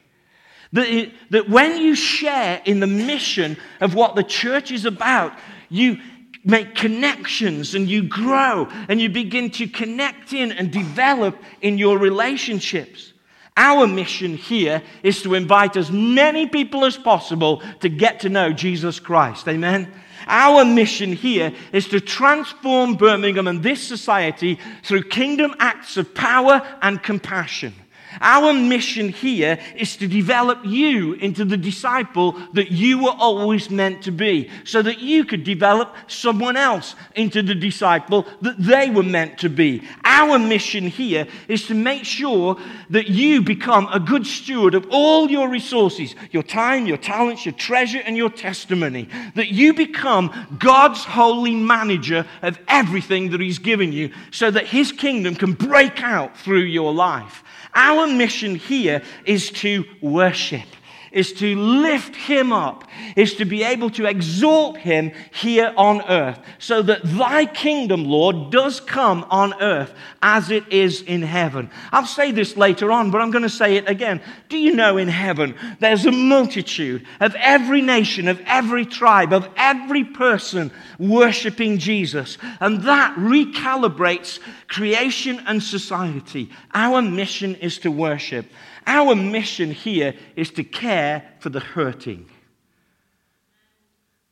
That, 0.73 0.89
it, 0.89 1.13
that 1.33 1.51
when 1.51 1.83
you 1.83 1.95
share 1.95 2.63
in 2.65 2.81
the 2.81 2.87
mission 2.87 3.59
of 3.83 3.95
what 3.95 4.17
the 4.17 4.23
church 4.23 4.71
is 4.71 4.87
about, 4.87 5.35
you, 5.69 5.99
make 6.45 6.75
connections 6.75 7.75
and 7.75 7.89
you 7.89 8.03
grow 8.03 8.69
and 8.89 9.01
you 9.01 9.09
begin 9.09 9.51
to 9.51 9.67
connect 9.67 10.33
in 10.33 10.53
and 10.53 10.71
develop 10.71 11.37
in 11.61 11.79
your 11.79 11.99
relationships. 11.99 13.13
Our 13.57 13.87
mission 13.87 14.37
here 14.37 14.83
is 15.03 15.23
to 15.23 15.35
invite 15.35 15.77
as 15.77 15.91
many 15.91 16.47
people 16.47 16.85
as 16.85 16.97
possible 16.97 17.63
to 17.81 17.89
get 17.89 18.21
to 18.21 18.31
know 18.31 18.53
Jesus 18.53 18.99
Christ. 18.99 19.47
Amen. 19.47 19.93
Our 20.27 20.65
mission 20.65 21.13
here 21.13 21.53
is 21.73 21.89
to 21.89 22.01
transform 22.01 22.95
Birmingham 22.95 23.49
and 23.49 23.63
this 23.63 23.83
society 23.83 24.59
through 24.85 25.05
kingdom 25.05 25.55
acts 25.59 25.97
of 25.97 26.15
power 26.15 26.63
and 26.81 27.03
compassion. 27.03 27.75
Our 28.21 28.53
mission 28.53 29.09
here 29.09 29.59
is 29.77 29.97
to 29.97 30.07
develop 30.07 30.61
you 30.65 31.15
into 31.15 31.45
the 31.45 31.57
disciple 31.57 32.33
that 32.53 32.71
you 32.71 33.03
were 33.05 33.15
always 33.19 33.71
meant 33.71 34.03
to 34.03 34.13
be, 34.13 34.51
so 34.65 34.83
that 34.83 35.01
you 35.01 35.25
could 35.25 35.45
develop 35.45 35.95
someone 36.07 36.57
else 36.57 36.95
into 37.15 37.43
the 37.43 37.55
disciple 37.55 38.27
that 38.41 38.59
they 38.59 38.91
were 38.91 39.03
meant 39.03 39.39
to 39.39 39.49
be. 39.49 39.83
Our 40.05 40.39
mission 40.39 40.87
here 40.87 41.27
is 41.49 41.67
to 41.67 41.75
make 41.75 42.05
sure 42.05 42.59
that 42.91 43.09
you 43.09 43.43
become 43.43 43.89
a 43.93 44.01
good 44.01 44.27
steward 44.27 44.75
of 44.75 44.87
all 44.91 45.31
your 45.31 45.49
resources 45.49 46.15
your 46.31 46.43
time, 46.43 46.87
your 46.87 46.97
talents, 46.97 47.45
your 47.45 47.55
treasure, 47.55 48.01
and 48.05 48.17
your 48.17 48.31
testimony. 48.31 49.09
That 49.35 49.49
you 49.49 49.75
become 49.75 50.31
God's 50.59 51.05
holy 51.05 51.55
manager 51.55 52.27
of 52.43 52.59
everything 52.69 53.31
that 53.31 53.41
He's 53.41 53.59
given 53.59 53.93
you, 53.93 54.11
so 54.31 54.51
that 54.51 54.67
His 54.67 54.93
kingdom 54.93 55.35
can 55.35 55.53
break 55.53 56.03
out 56.03 56.37
through 56.37 56.63
your 56.63 56.93
life. 56.93 57.43
Our 57.75 58.07
mission 58.07 58.55
here 58.55 59.03
is 59.25 59.51
to 59.51 59.85
worship 60.01 60.67
is 61.13 61.33
to 61.35 61.57
lift 61.57 62.17
him 62.17 62.53
up, 62.53 62.85
is 63.17 63.35
to 63.35 63.45
be 63.45 63.63
able 63.63 63.91
to 63.91 64.07
exalt 64.07 64.79
him 64.79 65.13
here 65.33 65.73
on 65.77 66.03
earth, 66.09 66.39
so 66.59 66.83
that 66.83 67.03
thy 67.05 67.47
kingdom, 67.47 68.05
Lord, 68.05 68.51
does 68.51 68.81
come 68.81 69.25
on 69.31 69.55
earth 69.61 69.95
as 70.23 70.51
it 70.51 70.73
is 70.73 71.03
in 71.03 71.23
heaven. 71.23 71.71
I'll 71.93 72.07
say 72.07 72.33
this 72.33 72.57
later 72.57 72.91
on, 72.91 73.11
but 73.11 73.21
I'm 73.21 73.31
going 73.31 73.43
to 73.43 73.49
say 73.49 73.77
it 73.77 73.89
again. 73.89 74.21
Do 74.49 74.57
you 74.59 74.75
know 74.75 74.97
in 74.97 75.09
heaven 75.09 75.55
there's 75.81 76.07
a 76.07 76.13
multitude 76.13 77.07
of 77.21 77.35
every 77.37 77.83
nation, 77.83 78.29
of 78.29 78.41
every 78.47 78.87
tribe, 78.87 79.33
of 79.33 79.49
every 79.57 80.05
person 80.05 80.71
worshiping 80.99 81.79
Jesus? 81.79 82.39
And 82.61 82.83
that 82.83 83.15
recalibrates 83.17 84.39
creation 84.69 85.43
and 85.47 85.63
society. 85.63 86.51
Our 86.75 87.03
mission 87.03 87.55
is 87.57 87.79
to 87.79 87.91
worship. 87.91 88.47
Our 88.87 89.15
mission 89.15 89.71
here 89.71 90.15
is 90.37 90.51
to 90.53 90.65
care 90.65 91.31
for 91.41 91.51
the 91.51 91.61
hurting. 91.61 92.29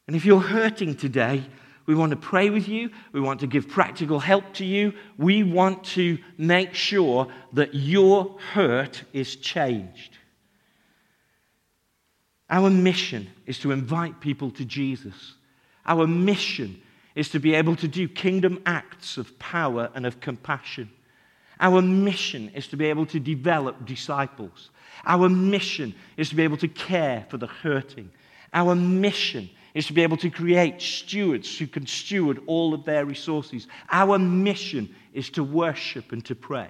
And 0.06 0.16
if 0.16 0.24
you're 0.24 0.40
hurting 0.40 0.96
today, 0.96 1.44
we 1.86 1.94
want 1.94 2.10
to 2.10 2.16
pray 2.16 2.50
with 2.50 2.68
you. 2.68 2.90
We 3.12 3.20
want 3.20 3.40
to 3.40 3.46
give 3.46 3.68
practical 3.68 4.20
help 4.20 4.54
to 4.54 4.64
you. 4.64 4.92
We 5.18 5.42
want 5.42 5.84
to 5.84 6.18
make 6.36 6.74
sure 6.74 7.28
that 7.52 7.74
your 7.74 8.38
hurt 8.52 9.04
is 9.12 9.36
changed. 9.36 10.18
Our 12.48 12.70
mission 12.70 13.28
is 13.46 13.58
to 13.60 13.70
invite 13.70 14.20
people 14.20 14.50
to 14.52 14.64
Jesus. 14.64 15.34
Our 15.86 16.06
mission 16.06 16.80
is 17.14 17.28
to 17.30 17.38
be 17.38 17.54
able 17.54 17.76
to 17.76 17.88
do 17.88 18.08
kingdom 18.08 18.60
acts 18.66 19.16
of 19.16 19.38
power 19.38 19.90
and 19.94 20.06
of 20.06 20.20
compassion. 20.20 20.90
Our 21.60 21.82
mission 21.82 22.50
is 22.54 22.66
to 22.68 22.76
be 22.76 22.86
able 22.86 23.06
to 23.06 23.20
develop 23.20 23.84
disciples. 23.84 24.70
Our 25.04 25.28
mission 25.28 25.94
is 26.16 26.30
to 26.30 26.34
be 26.34 26.42
able 26.42 26.56
to 26.56 26.68
care 26.68 27.26
for 27.28 27.36
the 27.36 27.46
hurting. 27.46 28.10
Our 28.52 28.74
mission 28.74 29.50
is 29.74 29.86
to 29.86 29.92
be 29.92 30.02
able 30.02 30.16
to 30.16 30.30
create 30.30 30.80
stewards 30.80 31.58
who 31.58 31.66
can 31.66 31.86
steward 31.86 32.40
all 32.46 32.74
of 32.74 32.84
their 32.84 33.04
resources. 33.04 33.68
Our 33.90 34.18
mission 34.18 34.94
is 35.12 35.30
to 35.30 35.44
worship 35.44 36.12
and 36.12 36.24
to 36.24 36.34
pray. 36.34 36.68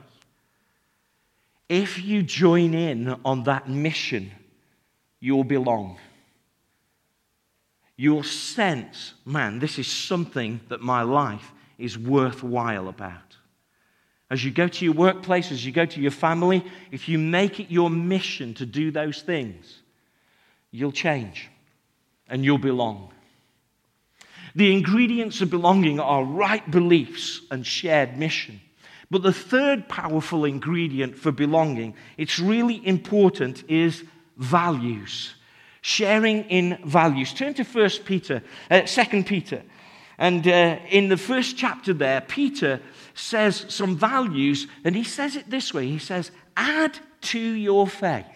If 1.69 2.03
you 2.03 2.23
join 2.25 2.75
in 2.75 3.17
on 3.25 3.45
that 3.45 3.69
mission, 3.69 4.33
you'll 5.21 5.45
belong. 5.45 5.99
You'll 7.97 8.25
sense, 8.25 9.15
man, 9.25 9.61
this 9.61 9.79
is 9.79 9.87
something 9.87 10.61
that 10.69 10.81
my 10.81 11.03
life 11.03 11.53
is 11.79 11.97
worthwhile 11.97 12.89
about. 12.89 13.30
As 14.31 14.45
you 14.45 14.53
go 14.53 14.69
to 14.69 14.85
your 14.85 14.95
workplace, 14.95 15.51
as 15.51 15.67
you 15.67 15.73
go 15.73 15.85
to 15.85 16.01
your 16.01 16.13
family, 16.13 16.65
if 16.93 17.09
you 17.09 17.19
make 17.19 17.59
it 17.59 17.71
your 17.71 17.91
mission 17.91 18.55
to 18.55 18.67
do 18.67 18.93
those 18.93 19.23
things, 19.23 19.81
you'll 20.71 20.93
change 20.93 21.51
and 22.29 22.45
you'll 22.45 22.59
belong. 22.59 23.13
The 24.55 24.73
ingredients 24.73 25.41
of 25.41 25.51
belonging 25.51 25.99
are 25.99 26.25
right 26.25 26.69
beliefs 26.71 27.41
and 27.51 27.67
shared 27.67 28.17
mission. 28.17 28.61
But 29.11 29.23
the 29.23 29.33
third 29.33 29.89
powerful 29.89 30.45
ingredient 30.45 31.19
for 31.19 31.33
belonging, 31.33 31.95
it's 32.17 32.39
really 32.39 32.87
important, 32.87 33.69
is 33.69 34.05
values. 34.37 35.35
Sharing 35.83 36.45
in 36.45 36.79
values. 36.85 37.33
Turn 37.33 37.55
to 37.55 37.65
1 37.65 37.91
Peter, 38.05 38.43
uh, 38.71 38.83
2 38.83 39.25
Peter. 39.25 39.63
And 40.21 40.47
uh, 40.47 40.77
in 40.91 41.09
the 41.09 41.17
first 41.17 41.57
chapter 41.57 41.95
there, 41.95 42.21
Peter 42.21 42.81
says 43.15 43.65
some 43.71 43.97
values, 43.97 44.67
and 44.85 44.95
he 44.95 45.03
says 45.03 45.35
it 45.35 45.49
this 45.49 45.73
way 45.73 45.89
He 45.89 45.99
says, 45.99 46.31
add 46.57 46.99
to 47.23 47.41
your 47.41 47.87
faith. 47.87 48.27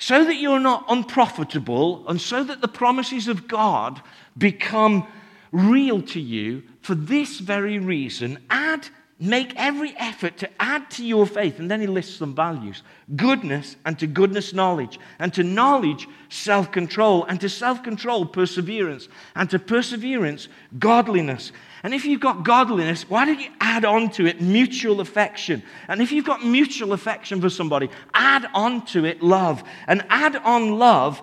So 0.00 0.24
that 0.24 0.34
you're 0.34 0.60
not 0.60 0.84
unprofitable, 0.88 2.06
and 2.08 2.20
so 2.20 2.42
that 2.42 2.60
the 2.60 2.68
promises 2.68 3.28
of 3.28 3.46
God 3.46 4.02
become 4.36 5.06
real 5.52 6.02
to 6.02 6.20
you, 6.20 6.64
for 6.82 6.96
this 6.96 7.38
very 7.38 7.78
reason, 7.78 8.44
add 8.50 8.88
Make 9.18 9.54
every 9.56 9.96
effort 9.96 10.36
to 10.38 10.50
add 10.60 10.90
to 10.92 11.04
your 11.04 11.26
faith. 11.26 11.58
And 11.58 11.70
then 11.70 11.80
he 11.80 11.86
lists 11.86 12.16
some 12.16 12.34
values 12.34 12.82
goodness, 13.14 13.76
and 13.86 13.98
to 13.98 14.06
goodness, 14.06 14.52
knowledge, 14.52 14.98
and 15.18 15.32
to 15.32 15.42
knowledge, 15.42 16.06
self 16.28 16.70
control, 16.70 17.24
and 17.24 17.40
to 17.40 17.48
self 17.48 17.82
control, 17.82 18.26
perseverance, 18.26 19.08
and 19.34 19.48
to 19.50 19.58
perseverance, 19.58 20.48
godliness. 20.78 21.52
And 21.82 21.94
if 21.94 22.04
you've 22.04 22.20
got 22.20 22.44
godliness, 22.44 23.08
why 23.08 23.24
don't 23.24 23.40
you 23.40 23.50
add 23.60 23.86
on 23.86 24.10
to 24.10 24.26
it 24.26 24.42
mutual 24.42 25.00
affection? 25.00 25.62
And 25.88 26.02
if 26.02 26.12
you've 26.12 26.26
got 26.26 26.44
mutual 26.44 26.92
affection 26.92 27.40
for 27.40 27.48
somebody, 27.48 27.88
add 28.12 28.46
on 28.52 28.84
to 28.86 29.06
it 29.06 29.22
love. 29.22 29.62
And 29.86 30.04
add 30.10 30.36
on 30.36 30.78
love 30.78 31.22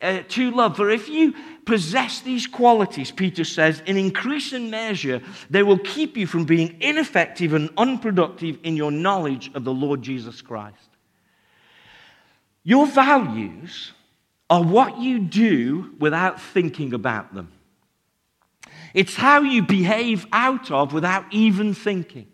uh, 0.00 0.22
to 0.28 0.50
love. 0.50 0.76
For 0.76 0.90
if 0.90 1.08
you 1.08 1.34
possess 1.66 2.20
these 2.20 2.46
qualities, 2.46 3.10
Peter 3.10 3.44
says, 3.44 3.82
in 3.86 3.96
increasing 3.96 4.70
measure, 4.70 5.22
they 5.50 5.62
will 5.62 5.78
keep 5.78 6.16
you 6.16 6.26
from 6.26 6.44
being 6.44 6.76
ineffective 6.80 7.52
and 7.52 7.70
unproductive 7.76 8.58
in 8.62 8.76
your 8.76 8.90
knowledge 8.90 9.50
of 9.54 9.64
the 9.64 9.72
Lord 9.72 10.02
Jesus 10.02 10.42
Christ. 10.42 10.88
Your 12.62 12.86
values 12.86 13.92
are 14.48 14.62
what 14.62 14.98
you 14.98 15.18
do 15.18 15.94
without 15.98 16.40
thinking 16.40 16.94
about 16.94 17.34
them. 17.34 17.52
It's 18.94 19.16
how 19.16 19.42
you 19.42 19.62
behave 19.62 20.26
out 20.32 20.70
of 20.70 20.92
without 20.92 21.26
even 21.32 21.74
thinking. 21.74 22.28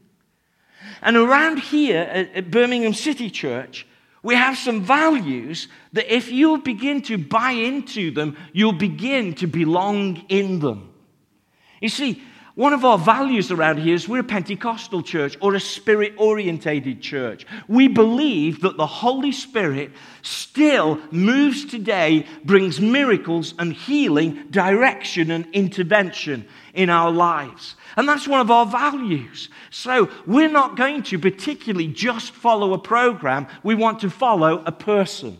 And 1.02 1.16
around 1.16 1.58
here 1.58 2.00
at 2.34 2.50
Birmingham 2.50 2.94
City 2.94 3.30
Church, 3.30 3.86
we 4.22 4.34
have 4.34 4.58
some 4.58 4.82
values 4.82 5.68
that 5.92 6.14
if 6.14 6.30
you 6.30 6.58
begin 6.58 7.02
to 7.02 7.16
buy 7.16 7.52
into 7.52 8.10
them, 8.10 8.36
you'll 8.52 8.72
begin 8.72 9.34
to 9.36 9.46
belong 9.46 10.24
in 10.28 10.60
them. 10.60 10.92
You 11.80 11.88
see, 11.88 12.22
one 12.54 12.74
of 12.74 12.84
our 12.84 12.98
values 12.98 13.50
around 13.50 13.78
here 13.78 13.94
is 13.94 14.06
we're 14.06 14.20
a 14.20 14.24
Pentecostal 14.24 15.02
church 15.02 15.38
or 15.40 15.54
a 15.54 15.60
spirit 15.60 16.12
orientated 16.18 17.00
church. 17.00 17.46
We 17.68 17.88
believe 17.88 18.60
that 18.60 18.76
the 18.76 18.86
Holy 18.86 19.32
Spirit 19.32 19.92
still 20.20 21.00
moves 21.10 21.64
today, 21.64 22.26
brings 22.44 22.78
miracles 22.78 23.54
and 23.58 23.72
healing, 23.72 24.48
direction 24.50 25.30
and 25.30 25.46
intervention 25.54 26.46
in 26.74 26.90
our 26.90 27.10
lives. 27.10 27.76
And 27.96 28.08
that's 28.08 28.28
one 28.28 28.40
of 28.40 28.50
our 28.50 28.66
values. 28.66 29.48
So 29.70 30.10
we're 30.26 30.48
not 30.48 30.76
going 30.76 31.02
to 31.04 31.18
particularly 31.18 31.88
just 31.88 32.32
follow 32.32 32.72
a 32.72 32.78
program, 32.78 33.46
we 33.62 33.74
want 33.74 34.00
to 34.00 34.10
follow 34.10 34.62
a 34.64 34.72
person. 34.72 35.38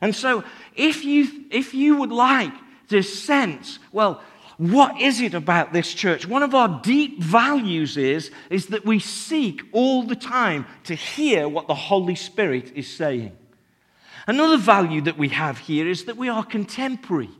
And 0.00 0.14
so 0.14 0.44
if 0.76 1.04
you, 1.04 1.46
if 1.50 1.74
you 1.74 1.96
would 1.96 2.12
like 2.12 2.52
to 2.88 3.02
sense, 3.02 3.78
well, 3.92 4.22
what 4.56 5.00
is 5.00 5.20
it 5.20 5.34
about 5.34 5.72
this 5.72 5.92
church? 5.92 6.26
One 6.26 6.42
of 6.42 6.54
our 6.54 6.80
deep 6.82 7.20
values 7.22 7.96
is, 7.96 8.30
is 8.50 8.66
that 8.66 8.84
we 8.84 8.98
seek 9.00 9.62
all 9.72 10.04
the 10.04 10.16
time 10.16 10.66
to 10.84 10.94
hear 10.94 11.48
what 11.48 11.66
the 11.66 11.74
Holy 11.74 12.14
Spirit 12.14 12.72
is 12.74 12.88
saying. 12.88 13.36
Another 14.26 14.56
value 14.56 15.00
that 15.02 15.18
we 15.18 15.28
have 15.30 15.58
here 15.58 15.88
is 15.88 16.04
that 16.04 16.16
we 16.16 16.28
are 16.28 16.44
contemporary. 16.44 17.30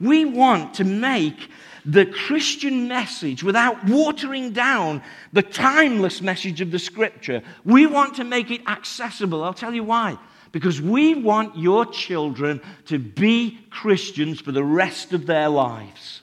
We 0.00 0.24
want 0.24 0.74
to 0.74 0.84
make 0.84 1.48
the 1.86 2.04
Christian 2.04 2.88
message 2.88 3.42
without 3.42 3.84
watering 3.88 4.52
down 4.52 5.02
the 5.32 5.42
timeless 5.42 6.20
message 6.20 6.60
of 6.60 6.70
the 6.70 6.78
scripture. 6.78 7.42
We 7.64 7.86
want 7.86 8.16
to 8.16 8.24
make 8.24 8.50
it 8.50 8.62
accessible. 8.66 9.44
I'll 9.44 9.54
tell 9.54 9.72
you 9.72 9.84
why. 9.84 10.18
Because 10.52 10.80
we 10.80 11.14
want 11.14 11.56
your 11.56 11.86
children 11.86 12.60
to 12.86 12.98
be 12.98 13.58
Christians 13.70 14.40
for 14.40 14.52
the 14.52 14.64
rest 14.64 15.12
of 15.12 15.26
their 15.26 15.48
lives. 15.48 16.22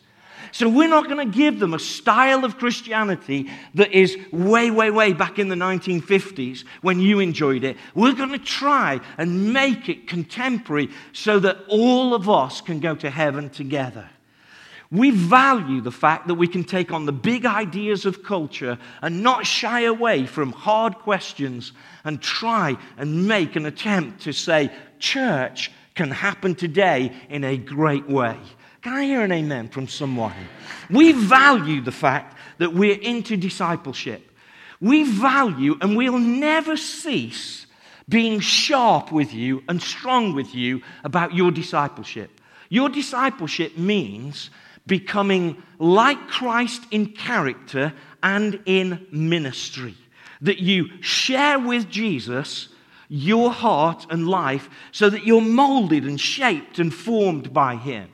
So 0.51 0.69
we're 0.69 0.87
not 0.87 1.09
going 1.09 1.31
to 1.31 1.35
give 1.35 1.59
them 1.59 1.73
a 1.73 1.79
style 1.79 2.45
of 2.45 2.59
Christianity 2.59 3.49
that 3.73 3.91
is 3.91 4.15
way, 4.31 4.69
way, 4.69 4.91
way 4.91 5.13
back 5.13 5.39
in 5.39 5.47
the 5.47 5.55
1950s 5.55 6.63
when 6.81 6.99
you 6.99 7.19
enjoyed 7.19 7.63
it. 7.63 7.75
We're 7.95 8.13
going 8.13 8.31
to 8.31 8.37
try 8.37 9.01
and 9.17 9.51
make 9.51 9.89
it 9.89 10.07
contemporary 10.07 10.89
so 11.11 11.39
that 11.39 11.57
all 11.69 12.13
of 12.13 12.29
us 12.29 12.61
can 12.61 12.79
go 12.79 12.93
to 12.95 13.09
heaven 13.09 13.49
together. 13.49 14.07
We 14.93 15.09
value 15.09 15.81
the 15.81 15.91
fact 15.91 16.27
that 16.27 16.35
we 16.35 16.47
can 16.47 16.63
take 16.63 16.91
on 16.93 17.07
the 17.07 17.11
big 17.11 17.47
ideas 17.47 18.05
of 18.05 18.21
culture 18.21 18.77
and 19.01 19.23
not 19.23 19.47
shy 19.47 19.81
away 19.81 20.27
from 20.27 20.51
hard 20.51 20.99
questions 20.99 21.71
and 22.03 22.21
try 22.21 22.77
and 22.95 23.27
make 23.27 23.55
an 23.55 23.65
attempt 23.65 24.21
to 24.21 24.33
say, 24.33 24.69
church 24.99 25.71
can 25.95 26.11
happen 26.11 26.53
today 26.53 27.11
in 27.27 27.43
a 27.43 27.57
great 27.57 28.07
way. 28.07 28.37
Can 28.83 28.93
I 28.93 29.05
hear 29.05 29.21
an 29.21 29.31
amen 29.31 29.69
from 29.69 29.87
someone? 29.87 30.35
We 30.91 31.11
value 31.11 31.81
the 31.81 31.91
fact 31.91 32.37
that 32.59 32.75
we're 32.75 33.01
into 33.01 33.35
discipleship. 33.35 34.29
We 34.79 35.05
value 35.05 35.75
and 35.81 35.97
we'll 35.97 36.19
never 36.19 36.77
cease 36.77 37.65
being 38.07 38.41
sharp 38.41 39.11
with 39.11 39.33
you 39.33 39.63
and 39.67 39.81
strong 39.81 40.35
with 40.35 40.53
you 40.53 40.83
about 41.03 41.33
your 41.33 41.49
discipleship. 41.49 42.29
Your 42.69 42.89
discipleship 42.89 43.75
means 43.75 44.51
becoming 44.85 45.61
like 45.79 46.27
Christ 46.27 46.83
in 46.91 47.07
character 47.07 47.93
and 48.21 48.61
in 48.65 49.05
ministry. 49.11 49.95
That 50.41 50.59
you 50.59 51.01
share 51.01 51.59
with 51.59 51.89
Jesus 51.89 52.69
your 53.07 53.51
heart 53.51 54.07
and 54.09 54.27
life 54.27 54.69
so 54.91 55.09
that 55.09 55.25
you're 55.25 55.41
molded 55.41 56.03
and 56.03 56.19
shaped 56.19 56.79
and 56.79 56.93
formed 56.93 57.53
by 57.53 57.75
Him. 57.75 58.09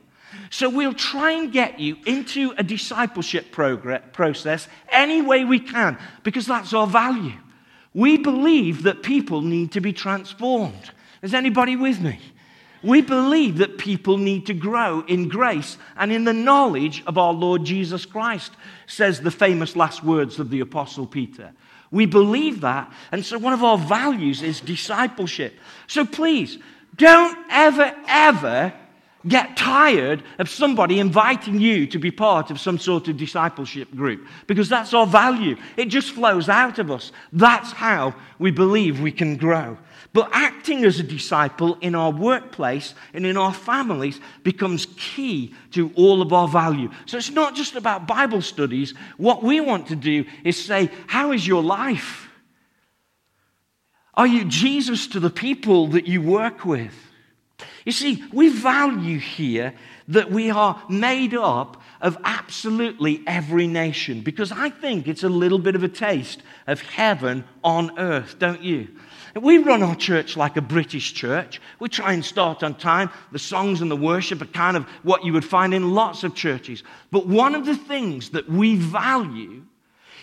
So 0.51 0.69
we'll 0.69 0.93
try 0.93 1.31
and 1.31 1.51
get 1.51 1.79
you 1.79 1.97
into 2.05 2.53
a 2.57 2.63
discipleship 2.63 3.51
process 3.51 4.67
any 4.91 5.21
way 5.21 5.45
we 5.45 5.59
can 5.59 5.97
because 6.23 6.47
that's 6.47 6.73
our 6.73 6.87
value. 6.87 7.37
We 7.93 8.17
believe 8.17 8.83
that 8.83 9.03
people 9.03 9.41
need 9.41 9.71
to 9.73 9.81
be 9.81 9.93
transformed. 9.93 10.91
Is 11.21 11.33
anybody 11.33 11.75
with 11.75 11.99
me? 11.99 12.19
We 12.81 13.01
believe 13.01 13.57
that 13.57 13.77
people 13.77 14.17
need 14.17 14.45
to 14.45 14.53
grow 14.53 15.01
in 15.07 15.27
grace 15.27 15.77
and 15.97 16.11
in 16.11 16.23
the 16.23 16.33
knowledge 16.33 17.03
of 17.05 17.17
our 17.17 17.33
Lord 17.33 17.65
Jesus 17.65 18.05
Christ, 18.05 18.53
says 18.87 19.19
the 19.19 19.31
famous 19.31 19.75
last 19.75 20.03
words 20.03 20.39
of 20.39 20.49
the 20.49 20.61
Apostle 20.61 21.05
Peter. 21.05 21.51
We 21.91 22.05
believe 22.05 22.61
that. 22.61 22.91
And 23.11 23.25
so 23.25 23.37
one 23.37 23.53
of 23.53 23.63
our 23.63 23.77
values 23.77 24.41
is 24.43 24.61
discipleship. 24.61 25.55
So 25.87 26.05
please, 26.05 26.57
don't 26.95 27.37
ever, 27.49 27.95
ever 28.07 28.73
get 29.27 29.57
tired 29.57 30.23
of 30.37 30.49
somebody 30.49 30.99
inviting 30.99 31.59
you 31.59 31.85
to 31.87 31.99
be 31.99 32.11
part 32.11 32.51
of 32.51 32.59
some 32.59 32.77
sort 32.79 33.07
of 33.07 33.17
discipleship 33.17 33.93
group 33.93 34.25
because 34.47 34.69
that's 34.69 34.93
our 34.93 35.07
value. 35.07 35.57
It 35.75 35.85
just 35.85 36.11
flows 36.11 36.47
out 36.47 36.79
of 36.79 36.89
us. 36.89 37.11
That's 37.33 37.71
how 37.71 38.15
we 38.37 38.51
believe 38.51 39.01
we 39.01 39.11
can 39.11 39.35
grow. 39.35 39.77
But 40.11 40.29
acting 40.33 40.85
as 40.85 40.99
a 40.99 41.03
disciple 41.03 41.77
in 41.81 41.93
our 41.93 42.11
workplace 42.11 42.95
and 43.13 43.25
in 43.25 43.37
our 43.37 43.53
families 43.53 44.19
becomes 44.43 44.87
key 44.97 45.53
to 45.71 45.91
all 45.95 46.21
of 46.21 46.33
our 46.33 46.47
value. 46.47 46.89
So 47.05 47.17
it's 47.17 47.29
not 47.29 47.55
just 47.55 47.75
about 47.75 48.07
Bible 48.07 48.41
studies. 48.41 48.95
What 49.17 49.43
we 49.43 49.61
want 49.61 49.87
to 49.87 49.95
do 49.95 50.25
is 50.43 50.63
say, 50.63 50.89
How 51.07 51.31
is 51.31 51.45
your 51.45 51.61
life? 51.61 52.27
Are 54.15 54.27
you 54.27 54.45
Jesus 54.45 55.07
to 55.07 55.19
the 55.19 55.29
people 55.29 55.87
that 55.87 56.07
you 56.07 56.21
work 56.21 56.65
with? 56.65 56.93
You 57.85 57.91
see, 57.91 58.23
we 58.33 58.49
value 58.49 59.19
here 59.19 59.73
that 60.09 60.31
we 60.31 60.49
are 60.49 60.81
made 60.89 61.33
up 61.33 61.81
of 62.01 62.17
absolutely 62.23 63.21
every 63.27 63.67
nation 63.67 64.21
because 64.21 64.51
I 64.51 64.69
think 64.69 65.07
it's 65.07 65.23
a 65.23 65.29
little 65.29 65.59
bit 65.59 65.75
of 65.75 65.83
a 65.83 65.87
taste 65.87 66.41
of 66.67 66.81
heaven 66.81 67.45
on 67.63 67.97
earth, 67.99 68.39
don't 68.39 68.61
you? 68.61 68.89
We 69.35 69.57
run 69.57 69.83
our 69.83 69.95
church 69.95 70.35
like 70.37 70.57
a 70.57 70.61
British 70.61 71.13
church. 71.13 71.61
We 71.79 71.89
try 71.89 72.13
and 72.13 72.23
start 72.23 72.63
on 72.63 72.75
time. 72.75 73.09
The 73.31 73.39
songs 73.39 73.81
and 73.81 73.91
the 73.91 73.95
worship 73.95 74.41
are 74.41 74.45
kind 74.45 74.77
of 74.77 74.85
what 75.03 75.23
you 75.23 75.33
would 75.33 75.45
find 75.45 75.73
in 75.73 75.93
lots 75.93 76.23
of 76.23 76.35
churches. 76.35 76.83
But 77.11 77.27
one 77.27 77.55
of 77.55 77.65
the 77.65 77.75
things 77.75 78.31
that 78.31 78.49
we 78.49 78.75
value 78.75 79.63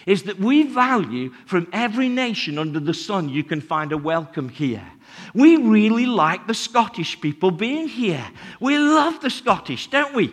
is 0.06 0.24
that 0.24 0.38
we 0.38 0.62
value 0.62 1.30
from 1.46 1.68
every 1.72 2.08
nation 2.08 2.58
under 2.58 2.78
the 2.78 2.94
sun, 2.94 3.28
you 3.28 3.42
can 3.42 3.60
find 3.60 3.92
a 3.92 3.98
welcome 3.98 4.48
here. 4.48 4.86
We 5.34 5.56
really 5.56 6.06
like 6.06 6.46
the 6.46 6.54
Scottish 6.54 7.20
people 7.20 7.50
being 7.50 7.88
here. 7.88 8.24
We 8.60 8.78
love 8.78 9.20
the 9.20 9.30
Scottish, 9.30 9.88
don't 9.88 10.14
we? 10.14 10.32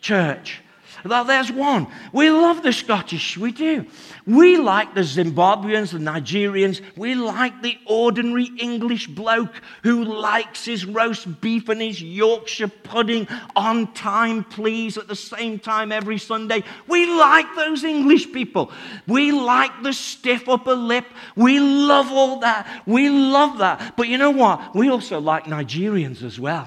Church. 0.00 0.60
Well, 1.04 1.24
there's 1.24 1.52
one. 1.52 1.86
We 2.12 2.30
love 2.30 2.62
the 2.62 2.72
Scottish, 2.72 3.36
we 3.36 3.52
do. 3.52 3.84
We 4.26 4.56
like 4.56 4.94
the 4.94 5.02
Zimbabweans, 5.02 5.92
the 5.92 5.98
Nigerians. 5.98 6.80
We 6.96 7.14
like 7.14 7.60
the 7.60 7.76
ordinary 7.86 8.50
English 8.58 9.08
bloke 9.08 9.52
who 9.82 10.02
likes 10.04 10.64
his 10.64 10.86
roast 10.86 11.42
beef 11.42 11.68
and 11.68 11.82
his 11.82 12.00
Yorkshire 12.00 12.68
pudding 12.68 13.28
on 13.54 13.92
time, 13.92 14.44
please, 14.44 14.96
at 14.96 15.06
the 15.06 15.16
same 15.16 15.58
time 15.58 15.92
every 15.92 16.16
Sunday. 16.16 16.64
We 16.88 17.04
like 17.04 17.54
those 17.54 17.84
English 17.84 18.32
people. 18.32 18.72
We 19.06 19.30
like 19.30 19.82
the 19.82 19.92
stiff 19.92 20.48
upper 20.48 20.74
lip. 20.74 21.04
We 21.36 21.60
love 21.60 22.10
all 22.10 22.40
that. 22.40 22.82
We 22.86 23.10
love 23.10 23.58
that. 23.58 23.94
But 23.98 24.08
you 24.08 24.16
know 24.16 24.30
what? 24.30 24.74
We 24.74 24.88
also 24.88 25.20
like 25.20 25.44
Nigerians 25.44 26.22
as 26.22 26.40
well. 26.40 26.66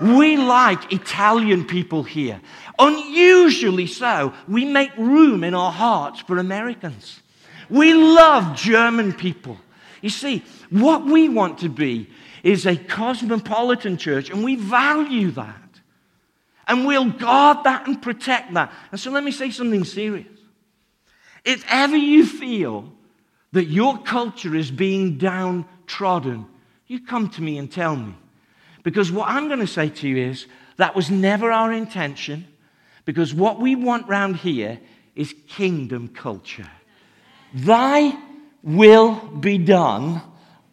We 0.00 0.36
like 0.36 0.92
Italian 0.92 1.64
people 1.66 2.04
here. 2.04 2.40
Unusually 2.78 3.86
so, 3.86 4.32
we 4.46 4.64
make 4.64 4.96
room 4.96 5.42
in 5.42 5.54
our 5.54 5.72
hearts 5.72 6.20
for 6.20 6.38
Americans. 6.38 7.20
We 7.68 7.92
love 7.92 8.56
German 8.56 9.12
people. 9.12 9.58
You 10.00 10.10
see, 10.10 10.44
what 10.70 11.04
we 11.04 11.28
want 11.28 11.58
to 11.58 11.68
be 11.68 12.08
is 12.42 12.66
a 12.66 12.76
cosmopolitan 12.76 13.96
church, 13.96 14.30
and 14.30 14.44
we 14.44 14.56
value 14.56 15.30
that. 15.32 15.54
And 16.68 16.86
we'll 16.86 17.10
guard 17.10 17.64
that 17.64 17.86
and 17.86 18.00
protect 18.00 18.54
that. 18.54 18.72
And 18.92 19.00
so 19.00 19.10
let 19.10 19.24
me 19.24 19.32
say 19.32 19.50
something 19.50 19.84
serious. 19.84 20.28
If 21.44 21.64
ever 21.68 21.96
you 21.96 22.26
feel 22.26 22.92
that 23.52 23.64
your 23.64 23.98
culture 23.98 24.54
is 24.54 24.70
being 24.70 25.16
downtrodden, 25.16 26.46
you 26.86 27.00
come 27.00 27.30
to 27.30 27.42
me 27.42 27.58
and 27.58 27.72
tell 27.72 27.96
me. 27.96 28.14
Because 28.82 29.10
what 29.10 29.28
I'm 29.28 29.48
going 29.48 29.60
to 29.60 29.66
say 29.66 29.88
to 29.88 30.08
you 30.08 30.16
is 30.30 30.46
that 30.76 30.94
was 30.94 31.10
never 31.10 31.50
our 31.50 31.72
intention. 31.72 32.46
Because 33.08 33.32
what 33.32 33.58
we 33.58 33.74
want 33.74 34.06
round 34.06 34.36
here 34.36 34.78
is 35.16 35.34
kingdom 35.46 36.08
culture. 36.08 36.70
Thy 37.54 38.12
will 38.62 39.14
be 39.14 39.56
done 39.56 40.20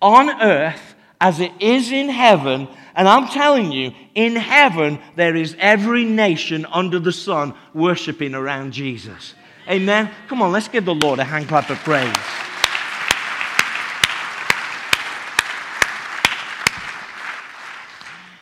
on 0.01 0.41
earth 0.41 0.95
as 1.21 1.39
it 1.39 1.53
is 1.61 1.93
in 1.93 2.09
heaven. 2.09 2.67
And 2.93 3.07
I'm 3.07 3.29
telling 3.29 3.71
you, 3.71 3.93
in 4.15 4.35
heaven, 4.35 4.99
there 5.15 5.33
is 5.33 5.55
every 5.59 6.03
nation 6.03 6.65
under 6.65 6.99
the 6.99 7.13
sun 7.13 7.53
worshiping 7.73 8.35
around 8.35 8.73
Jesus. 8.73 9.33
Amen. 9.69 10.11
Come 10.27 10.41
on, 10.41 10.51
let's 10.51 10.67
give 10.67 10.83
the 10.83 10.93
Lord 10.93 11.19
a 11.19 11.23
hand 11.23 11.47
clap 11.47 11.69
of 11.69 11.77
praise. 11.77 12.13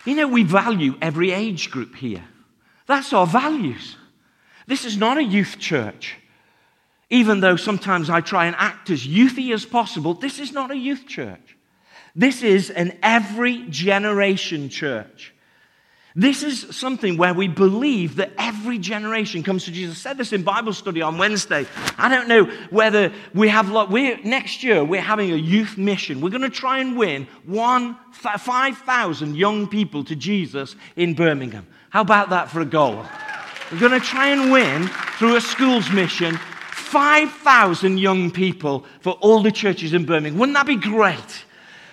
You 0.04 0.16
know, 0.16 0.28
we 0.28 0.42
value 0.42 0.98
every 1.00 1.30
age 1.30 1.70
group 1.70 1.96
here. 1.96 2.24
That's 2.86 3.14
our 3.14 3.28
values. 3.28 3.96
This 4.68 4.86
is 4.86 4.98
not 4.98 5.18
a 5.18 5.24
youth 5.24 5.58
church. 5.60 6.18
Even 7.10 7.42
though 7.42 7.56
sometimes 7.56 8.10
I 8.10 8.22
try 8.22 8.46
and 8.48 8.56
act 8.58 8.90
as 8.90 9.06
youthy 9.06 9.54
as 9.54 9.66
possible, 9.66 10.14
this 10.14 10.40
is 10.40 10.52
not 10.52 10.72
a 10.72 10.78
youth 10.78 11.08
church. 11.08 11.58
This 12.16 12.44
is 12.44 12.70
an 12.70 12.98
every 13.02 13.68
generation 13.70 14.70
church. 14.70 15.34
This 16.16 16.44
is 16.44 16.76
something 16.76 17.18
where 17.18 17.34
we 17.34 17.48
believe 17.48 18.18
that 18.18 18.32
every 18.38 18.78
generation 18.78 19.42
comes 19.42 19.66
to 19.66 19.72
Jesus. 19.72 19.98
I 19.98 20.10
said 20.10 20.18
this 20.20 20.32
in 20.32 20.44
Bible 20.44 20.74
study 20.74 21.02
on 21.02 21.18
Wednesday. 21.18 21.66
I 21.98 22.08
don't 22.08 22.28
know 22.28 22.46
whether 22.70 23.12
we 23.34 23.48
have, 23.48 23.72
we're, 23.90 24.20
next 24.24 24.64
year, 24.64 24.84
we're 24.84 25.02
having 25.02 25.32
a 25.32 25.36
youth 25.36 25.76
mission. 25.76 26.22
We're 26.22 26.30
going 26.30 26.42
to 26.44 26.52
try 26.52 26.80
and 26.80 26.96
win 26.96 27.28
one, 27.46 27.98
5,000 28.12 29.36
young 29.36 29.68
people 29.68 30.04
to 30.04 30.16
Jesus 30.16 30.76
in 30.96 31.16
Birmingham. 31.16 31.66
How 31.94 32.02
about 32.02 32.32
that 32.32 32.50
for 32.50 32.60
a 32.60 32.66
goal? 32.66 33.06
We're 33.72 33.78
going 33.78 33.92
to 33.92 34.00
try 34.00 34.30
and 34.30 34.52
win 34.52 34.88
through 35.20 35.36
a 35.36 35.42
schools 35.42 35.92
mission 35.92 36.38
5,000 36.72 38.00
young 38.00 38.32
people 38.32 38.88
for 39.02 39.14
all 39.22 39.44
the 39.44 39.52
churches 39.52 39.94
in 39.94 40.04
Birmingham. 40.04 40.40
Wouldn't 40.40 40.56
that 40.56 40.66
be 40.66 40.76
great? 40.76 41.46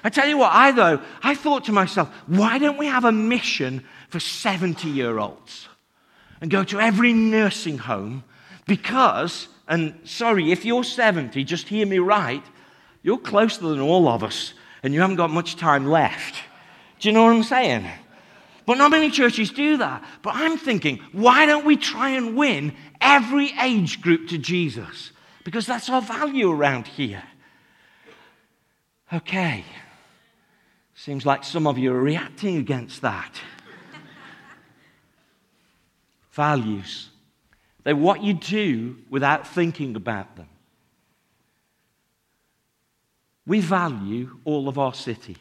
I 0.02 0.08
tell 0.08 0.26
you 0.26 0.38
what, 0.38 0.52
I 0.54 0.72
though, 0.72 1.02
I 1.22 1.34
thought 1.34 1.66
to 1.66 1.72
myself, 1.72 2.08
why 2.26 2.56
don't 2.56 2.78
we 2.78 2.86
have 2.86 3.04
a 3.04 3.12
mission 3.12 3.84
for 4.08 4.18
70 4.20 4.88
year 4.88 5.18
olds 5.18 5.68
and 6.40 6.50
go 6.50 6.64
to 6.64 6.80
every 6.80 7.12
nursing 7.12 7.76
home? 7.76 8.24
Because, 8.66 9.48
and 9.68 10.00
sorry, 10.04 10.50
if 10.50 10.64
you're 10.64 10.82
70, 10.82 11.44
just 11.44 11.68
hear 11.68 11.84
me 11.84 11.98
right, 11.98 12.42
you're 13.02 13.18
closer 13.18 13.68
than 13.68 13.80
all 13.80 14.08
of 14.08 14.24
us 14.24 14.54
and 14.82 14.94
you 14.94 15.02
haven't 15.02 15.16
got 15.16 15.28
much 15.28 15.56
time 15.56 15.84
left. 15.84 16.36
Do 17.00 17.10
you 17.10 17.12
know 17.12 17.24
what 17.24 17.36
I'm 17.36 17.42
saying? 17.42 17.86
But 18.70 18.78
not 18.78 18.92
many 18.92 19.10
churches 19.10 19.50
do 19.50 19.78
that. 19.78 20.04
But 20.22 20.36
I'm 20.36 20.56
thinking, 20.56 21.00
why 21.10 21.44
don't 21.44 21.64
we 21.64 21.76
try 21.76 22.10
and 22.10 22.36
win 22.36 22.72
every 23.00 23.52
age 23.60 24.00
group 24.00 24.28
to 24.28 24.38
Jesus? 24.38 25.10
Because 25.42 25.66
that's 25.66 25.88
our 25.88 26.00
value 26.00 26.48
around 26.48 26.86
here. 26.86 27.24
Okay. 29.12 29.64
Seems 30.94 31.26
like 31.26 31.42
some 31.42 31.66
of 31.66 31.78
you 31.78 31.92
are 31.92 32.00
reacting 32.00 32.58
against 32.58 33.02
that. 33.02 33.32
Values. 36.30 37.08
They're 37.82 37.96
what 37.96 38.22
you 38.22 38.34
do 38.34 38.98
without 39.10 39.48
thinking 39.48 39.96
about 39.96 40.36
them. 40.36 40.48
We 43.48 43.58
value 43.58 44.38
all 44.44 44.68
of 44.68 44.78
our 44.78 44.94
city. 44.94 45.38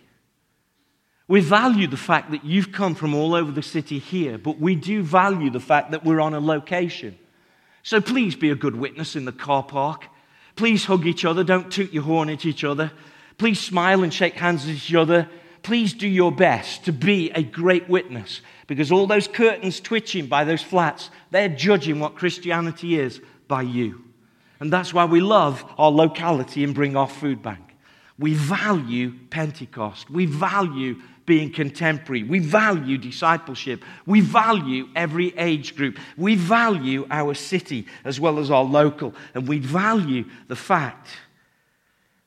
We 1.30 1.42
value 1.42 1.86
the 1.86 1.96
fact 1.96 2.32
that 2.32 2.44
you've 2.44 2.72
come 2.72 2.96
from 2.96 3.14
all 3.14 3.36
over 3.36 3.52
the 3.52 3.62
city 3.62 4.00
here, 4.00 4.40
but 4.40 4.60
we 4.60 4.74
do 4.74 5.04
value 5.04 5.52
the 5.52 5.60
fact 5.60 5.92
that 5.92 6.04
we're 6.04 6.20
on 6.20 6.34
a 6.34 6.40
location. 6.40 7.16
So 7.84 8.02
please 8.02 8.36
be 8.36 8.50
a 8.50 8.56
good 8.56 8.76
witness 8.76 9.16
in 9.16 9.26
the 9.26 9.32
car 9.32 9.62
park. 9.62 10.08
Please 10.56 10.86
hug 10.86 11.06
each 11.06 11.26
other. 11.26 11.44
Don't 11.44 11.72
toot 11.72 11.94
your 11.94 12.02
horn 12.02 12.30
at 12.30 12.46
each 12.46 12.64
other. 12.64 12.92
Please 13.38 13.60
smile 13.60 14.02
and 14.02 14.12
shake 14.12 14.34
hands 14.34 14.66
with 14.66 14.76
each 14.76 14.96
other. 14.96 15.30
Please 15.62 15.94
do 15.94 16.08
your 16.08 16.32
best 16.32 16.86
to 16.86 16.92
be 16.92 17.30
a 17.32 17.44
great 17.44 17.88
witness 17.88 18.42
because 18.66 18.92
all 18.92 19.06
those 19.06 19.28
curtains 19.28 19.80
twitching 19.80 20.26
by 20.26 20.44
those 20.44 20.64
flats, 20.64 21.12
they're 21.30 21.48
judging 21.48 22.00
what 22.00 22.16
Christianity 22.16 23.00
is 23.00 23.22
by 23.48 23.62
you. 23.62 24.04
And 24.60 24.74
that's 24.74 24.96
why 24.96 25.06
we 25.06 25.22
love 25.22 25.64
our 25.78 25.92
locality 25.92 26.64
and 26.64 26.74
bring 26.74 26.96
our 26.96 27.08
food 27.08 27.44
bank. 27.44 27.76
We 28.18 28.34
value 28.34 29.14
Pentecost. 29.30 30.10
We 30.10 30.26
value 30.26 31.02
being 31.30 31.52
contemporary. 31.52 32.24
We 32.24 32.40
value 32.40 32.98
discipleship. 32.98 33.86
We 34.08 34.20
value 34.20 34.88
every 34.96 35.32
age 35.38 35.76
group. 35.76 36.00
We 36.18 36.34
value 36.34 37.06
our 37.12 37.36
city 37.36 37.86
as 38.04 38.20
well 38.20 38.40
as 38.40 38.50
our 38.50 38.64
local. 38.64 39.14
And 39.36 39.48
we 39.48 39.60
value 39.60 40.26
the 40.48 40.56
fact 40.56 41.08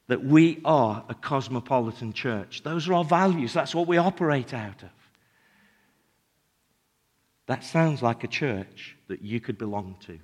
that 0.07 0.25
we 0.25 0.61
are 0.65 1.05
a 1.09 1.15
cosmopolitan 1.15 2.13
church. 2.13 2.63
Those 2.63 2.89
are 2.89 2.95
our 2.95 3.05
values. 3.05 3.53
That's 3.53 3.75
what 3.75 3.89
we 3.89 3.97
operate 3.97 4.55
out 4.55 4.85
of. 4.85 4.91
That 7.47 7.65
sounds 7.65 8.03
like 8.03 8.23
a 8.23 8.29
church 8.29 8.97
that 9.09 9.21
you 9.21 9.41
could 9.41 9.59
belong 9.59 9.97
to. 10.07 10.21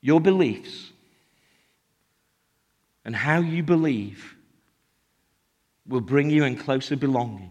Your 0.00 0.22
beliefs 0.22 0.92
and 3.04 3.14
how 3.16 3.40
you 3.40 3.62
believe 3.62 4.36
will 5.86 6.00
bring 6.00 6.30
you 6.30 6.44
in 6.44 6.56
closer 6.56 6.96
belonging. 6.96 7.50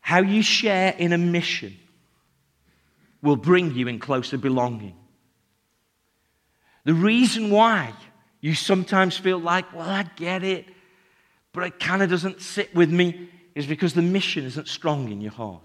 How 0.00 0.20
you 0.20 0.42
share 0.42 0.94
in 0.96 1.12
a 1.12 1.18
mission 1.18 1.76
will 3.22 3.36
bring 3.36 3.74
you 3.74 3.88
in 3.88 3.98
closer 3.98 4.38
belonging. 4.38 4.94
The 6.84 6.94
reason 6.94 7.50
why 7.50 7.92
you 8.40 8.54
sometimes 8.54 9.16
feel 9.16 9.38
like, 9.38 9.72
well, 9.72 9.88
I 9.88 10.04
get 10.14 10.44
it, 10.44 10.66
but 11.52 11.64
it 11.64 11.80
kind 11.80 12.02
of 12.02 12.10
doesn't 12.10 12.40
sit 12.40 12.74
with 12.74 12.90
me, 12.90 13.28
is 13.54 13.66
because 13.66 13.94
the 13.94 14.02
mission 14.02 14.44
isn't 14.44 14.68
strong 14.68 15.10
in 15.10 15.20
your 15.20 15.32
heart. 15.32 15.62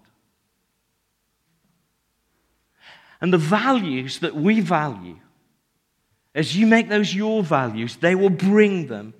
And 3.20 3.32
the 3.32 3.38
values 3.38 4.20
that 4.20 4.36
we 4.36 4.62
value 4.62 5.20
as 6.34 6.56
you 6.56 6.66
make 6.66 6.88
those 6.88 7.14
your 7.14 7.44
values, 7.44 7.98
they 7.98 8.16
will 8.16 8.30
bring 8.30 8.88
them 8.88 9.14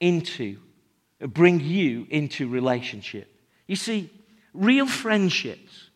into, 0.00 0.58
bring 1.20 1.60
you 1.60 2.06
into 2.10 2.48
relationship. 2.48 3.34
You 3.66 3.76
see, 3.76 4.10
real 4.54 4.86
friendships 4.86 5.90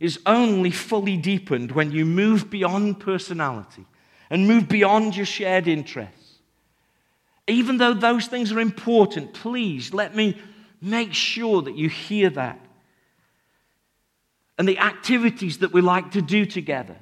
is 0.00 0.18
only 0.26 0.72
fully 0.72 1.16
deepened 1.16 1.70
when 1.72 1.92
you 1.92 2.04
move 2.04 2.50
beyond 2.50 2.98
personality 2.98 3.86
and 4.28 4.48
move 4.48 4.68
beyond 4.68 5.14
your 5.16 5.26
shared 5.26 5.68
interests. 5.68 6.38
Even 7.46 7.78
though 7.78 7.94
those 7.94 8.26
things 8.26 8.50
are 8.50 8.60
important, 8.60 9.34
please 9.34 9.94
let 9.94 10.14
me 10.14 10.40
make 10.80 11.12
sure 11.12 11.62
that 11.62 11.76
you 11.76 11.88
hear 11.88 12.30
that. 12.30 12.58
And 14.58 14.66
the 14.66 14.78
activities 14.78 15.58
that 15.58 15.72
we 15.72 15.80
like 15.80 16.12
to 16.12 16.22
do 16.22 16.46
together 16.46 16.96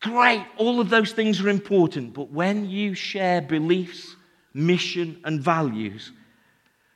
Great, 0.00 0.46
all 0.56 0.80
of 0.80 0.90
those 0.90 1.12
things 1.12 1.40
are 1.40 1.48
important, 1.48 2.14
but 2.14 2.30
when 2.30 2.68
you 2.68 2.94
share 2.94 3.42
beliefs, 3.42 4.14
mission, 4.54 5.20
and 5.24 5.40
values, 5.40 6.12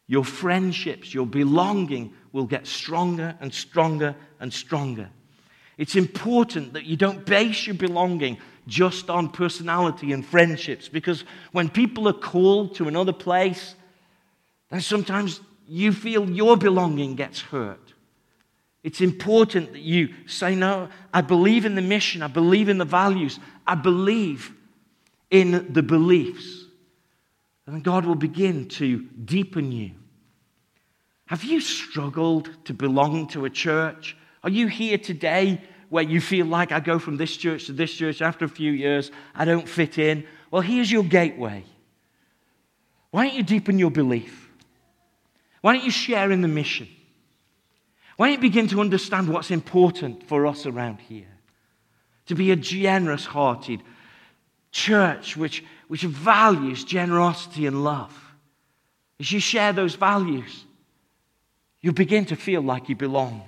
your 0.07 0.25
friendships, 0.25 1.13
your 1.13 1.27
belonging 1.27 2.13
will 2.33 2.47
get 2.47 2.67
stronger 2.67 3.37
and 3.41 3.53
stronger 3.53 4.15
and 4.41 4.53
stronger. 4.53 5.09
It's 5.79 5.97
important 5.97 6.75
that 6.75 6.85
you 6.85 6.97
don't 6.97 7.25
base 7.25 7.67
your 7.67 7.75
belonging 7.75 8.39
just 8.67 9.11
on 9.11 9.31
personality 9.31 10.13
and 10.13 10.25
friendships 10.25 10.89
because 10.89 11.25
when 11.51 11.69
people 11.69 12.07
are 12.09 12.13
called 12.13 12.77
to 12.77 12.89
another 12.89 13.13
place, 13.13 13.75
then 14.71 14.81
sometimes 14.81 15.41
you 15.67 15.93
feel 15.93 16.31
your 16.31 16.57
belonging 16.57 17.17
gets 17.17 17.41
hurt. 17.41 17.92
It's 18.83 19.01
important 19.01 19.73
that 19.73 19.83
you 19.83 20.13
say, 20.27 20.55
No, 20.55 20.89
I 21.15 21.21
believe 21.21 21.65
in 21.65 21.75
the 21.75 21.83
mission, 21.83 22.23
I 22.23 22.27
believe 22.27 22.69
in 22.69 22.79
the 22.79 22.85
values, 22.85 23.39
I 23.67 23.75
believe 23.75 24.53
in 25.31 25.73
the 25.73 25.83
beliefs. 25.83 26.65
And 27.67 27.83
God 27.83 28.05
will 28.05 28.17
begin 28.17 28.69
to 28.71 29.03
deepen 29.25 29.71
you. 29.71 29.93
Have 31.27 31.45
you 31.45 31.61
struggled 31.61 32.51
to 32.65 32.75
belong 32.75 33.29
to 33.29 33.45
a 33.45 33.51
church? 33.51 34.17
Are 34.43 34.51
you 34.51 34.67
here 34.67 34.99
today 34.99 35.63
where 35.89 36.03
you 36.03 36.21
feel 36.21 36.47
like 36.47 36.73
I 36.73 36.81
go 36.81 36.99
from 36.99 37.17
this 37.17 37.37
church 37.37 37.67
to 37.67 37.73
this 37.73 37.93
church 37.93 38.21
after 38.21 38.45
a 38.45 38.49
few 38.49 38.73
years, 38.73 39.13
I 39.35 39.45
don't 39.45 39.69
fit 39.69 39.99
in? 39.99 40.27
Well, 40.51 40.63
here's 40.63 40.91
your 40.91 41.05
gateway. 41.05 41.65
Why 43.13 43.29
don't 43.29 43.37
you 43.37 43.43
deepen 43.43 43.79
your 43.79 43.91
belief? 43.91 44.51
Why 45.61 45.75
don't 45.75 45.85
you 45.85 45.91
share 45.91 46.31
in 46.33 46.41
the 46.43 46.49
mission? 46.49 46.89
Why 48.23 48.29
don't 48.29 48.35
you 48.35 48.51
begin 48.51 48.69
to 48.69 48.81
understand 48.81 49.29
what's 49.29 49.51
important 49.51 50.29
for 50.29 50.47
us 50.47 50.65
around 50.65 51.01
here? 51.01 51.27
To 52.27 52.37
be 52.37 52.53
a 52.53 52.57
generous 52.57 53.27
hearted 53.27 53.83
church 54.71 55.37
which, 55.37 55.65
which 55.89 56.03
values 56.03 56.85
generosity 56.85 57.67
and 57.67 57.83
love. 57.83 58.17
As 59.19 59.33
you 59.33 59.41
share 59.41 59.73
those 59.73 59.97
values, 59.97 60.67
you 61.81 61.93
begin 61.93 62.25
to 62.27 62.37
feel 62.37 62.63
like 62.63 62.89
you 62.89 62.95
belong. 62.95 63.43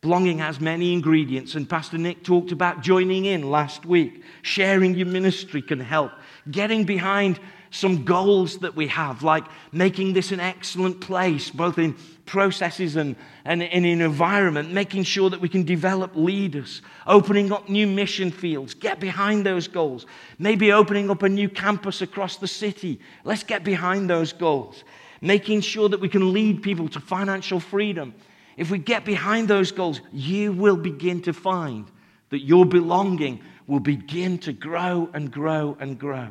Belonging 0.00 0.38
has 0.38 0.58
many 0.58 0.94
ingredients, 0.94 1.56
and 1.56 1.68
Pastor 1.68 1.98
Nick 1.98 2.24
talked 2.24 2.52
about 2.52 2.80
joining 2.80 3.26
in 3.26 3.50
last 3.50 3.84
week. 3.84 4.22
Sharing 4.40 4.94
your 4.94 5.08
ministry 5.08 5.60
can 5.60 5.80
help. 5.80 6.12
Getting 6.50 6.84
behind 6.84 7.38
some 7.70 8.04
goals 8.04 8.58
that 8.58 8.74
we 8.74 8.88
have, 8.88 9.22
like 9.22 9.44
making 9.72 10.12
this 10.12 10.32
an 10.32 10.40
excellent 10.40 11.00
place, 11.00 11.50
both 11.50 11.78
in 11.78 11.96
processes 12.26 12.96
and, 12.96 13.16
and, 13.44 13.62
in 13.62 13.84
environment, 14.00 14.72
making 14.72 15.04
sure 15.04 15.30
that 15.30 15.40
we 15.40 15.48
can 15.48 15.62
develop 15.62 16.14
leaders, 16.14 16.82
opening 17.06 17.52
up 17.52 17.68
new 17.68 17.86
mission 17.86 18.30
fields, 18.30 18.74
get 18.74 19.00
behind 19.00 19.46
those 19.46 19.68
goals, 19.68 20.06
maybe 20.38 20.72
opening 20.72 21.10
up 21.10 21.22
a 21.22 21.28
new 21.28 21.48
campus 21.48 22.02
across 22.02 22.36
the 22.36 22.48
city. 22.48 23.00
Let's 23.24 23.44
get 23.44 23.64
behind 23.64 24.10
those 24.10 24.32
goals, 24.32 24.84
making 25.20 25.60
sure 25.60 25.88
that 25.88 26.00
we 26.00 26.08
can 26.08 26.32
lead 26.32 26.62
people 26.62 26.88
to 26.90 27.00
financial 27.00 27.60
freedom. 27.60 28.14
If 28.56 28.70
we 28.70 28.78
get 28.78 29.04
behind 29.04 29.48
those 29.48 29.70
goals, 29.70 30.00
you 30.12 30.52
will 30.52 30.76
begin 30.76 31.22
to 31.22 31.32
find 31.32 31.86
that 32.30 32.40
your 32.40 32.66
belonging 32.66 33.40
will 33.66 33.80
begin 33.80 34.38
to 34.38 34.52
grow 34.52 35.08
and 35.12 35.30
grow 35.30 35.76
and 35.80 35.98
grow. 35.98 36.28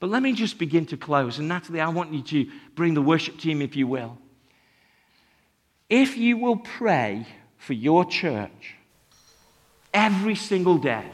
But 0.00 0.08
let 0.08 0.22
me 0.22 0.32
just 0.32 0.58
begin 0.58 0.86
to 0.86 0.96
close. 0.96 1.38
And 1.38 1.48
Natalie, 1.48 1.80
I 1.80 1.90
want 1.90 2.12
you 2.12 2.22
to 2.22 2.50
bring 2.74 2.94
the 2.94 3.02
worship 3.02 3.38
team, 3.38 3.60
if 3.60 3.76
you 3.76 3.86
will. 3.86 4.16
If 5.90 6.16
you 6.16 6.38
will 6.38 6.56
pray 6.56 7.26
for 7.58 7.74
your 7.74 8.06
church 8.06 8.76
every 9.92 10.34
single 10.34 10.78
day 10.78 11.04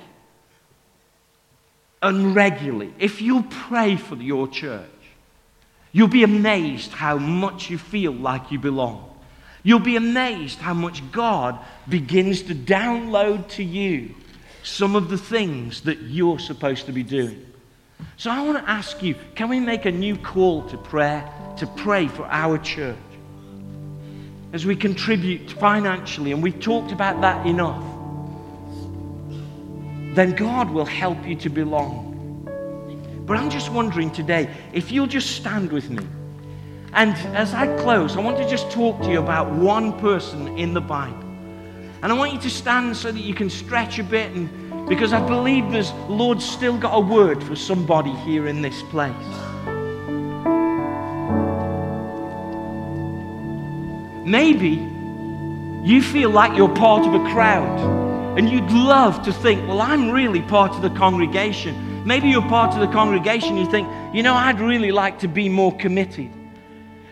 and 2.01 2.37
regularly, 2.37 2.94
if 2.99 3.20
you'll 3.20 3.42
pray 3.42 3.96
for 3.96 4.14
your 4.14 4.46
church, 4.46 4.87
you'll 5.90 6.07
be 6.07 6.22
amazed 6.22 6.92
how 6.92 7.18
much 7.18 7.68
you 7.68 7.79
feel 7.79 8.12
like 8.12 8.53
you 8.53 8.59
belong. 8.61 9.11
You'll 9.64 9.81
be 9.81 9.96
amazed 9.96 10.61
how 10.61 10.75
much 10.75 11.03
God 11.11 11.59
begins 11.88 12.42
to 12.42 12.55
download 12.55 13.49
to 13.53 13.64
you 13.64 14.14
some 14.62 14.94
of 14.94 15.09
the 15.09 15.18
things 15.18 15.81
that 15.83 16.03
you're 16.03 16.38
supposed 16.38 16.87
to 16.87 16.92
be 16.92 17.03
doing. 17.03 17.44
So 18.16 18.30
I 18.30 18.42
want 18.42 18.59
to 18.59 18.70
ask 18.70 19.02
you 19.02 19.14
can 19.35 19.48
we 19.48 19.61
make 19.61 19.85
a 19.85 19.92
new 19.92 20.16
call 20.16 20.62
to 20.68 20.76
prayer, 20.78 21.28
to 21.59 21.66
pray 21.66 22.09
for 22.09 22.24
our 22.26 22.59
church? 22.59 22.96
As 24.52 24.64
we 24.64 24.74
contribute 24.74 25.50
financially, 25.50 26.32
and 26.32 26.42
we've 26.42 26.61
talked 26.61 26.92
about 26.92 27.20
that 27.20 27.46
enough, 27.46 27.82
then 30.14 30.35
God 30.35 30.70
will 30.70 30.87
help 30.87 31.26
you 31.26 31.35
to 31.37 31.50
belong. 31.50 32.06
But 33.26 33.37
I'm 33.37 33.50
just 33.50 33.70
wondering 33.70 34.11
today 34.11 34.54
if 34.72 34.90
you'll 34.92 35.09
just 35.09 35.37
stand 35.37 35.72
with 35.72 35.90
me. 35.90 36.06
And 36.92 37.14
as 37.37 37.52
I 37.52 37.66
close, 37.76 38.16
I 38.16 38.20
want 38.20 38.38
to 38.38 38.48
just 38.48 38.70
talk 38.70 38.98
to 39.02 39.11
you 39.11 39.18
about 39.18 39.52
one 39.52 39.98
person 39.98 40.56
in 40.56 40.72
the 40.72 40.80
Bible. 40.80 41.22
And 42.02 42.12
I 42.12 42.12
want 42.12 42.32
you 42.32 42.40
to 42.40 42.50
stand 42.50 42.96
so 42.96 43.12
that 43.12 43.20
you 43.20 43.35
can 43.35 43.50
stretch 43.50 43.98
a 43.98 44.04
bit 44.04 44.30
and 44.32 44.65
because 44.88 45.12
I 45.12 45.27
believe 45.27 45.72
the 45.72 45.83
Lord's 46.09 46.49
still 46.49 46.79
got 46.79 46.94
a 46.94 47.01
word 47.01 47.42
for 47.42 47.57
somebody 47.57 48.12
here 48.12 48.46
in 48.46 48.62
this 48.62 48.83
place. 48.83 49.14
Maybe 54.25 54.75
you 55.85 56.03
feel 56.03 56.31
like 56.31 56.57
you're 56.57 56.75
part 56.75 57.07
of 57.07 57.14
a 57.14 57.31
crowd 57.33 58.38
and 58.38 58.49
you'd 58.49 58.70
love 58.70 59.25
to 59.25 59.33
think, 59.33 59.66
well, 59.66 59.81
I'm 59.81 60.11
really 60.11 60.42
part 60.42 60.72
of 60.72 60.83
the 60.83 60.90
congregation. 60.90 62.05
Maybe 62.05 62.29
you're 62.29 62.42
part 62.42 62.75
of 62.75 62.81
the 62.81 62.92
congregation, 62.92 63.57
you 63.57 63.68
think, 63.70 63.88
you 64.14 64.22
know, 64.22 64.35
I'd 64.35 64.61
really 64.61 64.92
like 64.92 65.18
to 65.20 65.29
be 65.29 65.49
more 65.49 65.77
committed. 65.77 66.31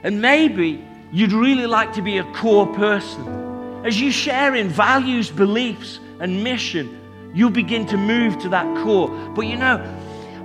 And 0.02 0.20
maybe 0.20 0.86
you'd 1.10 1.32
really 1.32 1.66
like 1.66 1.92
to 1.94 2.02
be 2.02 2.18
a 2.18 2.24
core 2.34 2.66
person. 2.74 3.82
As 3.84 4.00
you 4.00 4.12
share 4.12 4.54
in 4.54 4.68
values, 4.68 5.30
beliefs, 5.30 5.98
and 6.20 6.44
mission, 6.44 7.00
you'll 7.34 7.50
begin 7.50 7.86
to 7.86 7.96
move 7.96 8.38
to 8.38 8.48
that 8.50 8.66
core. 8.84 9.08
But 9.34 9.42
you 9.42 9.56
know, 9.56 9.82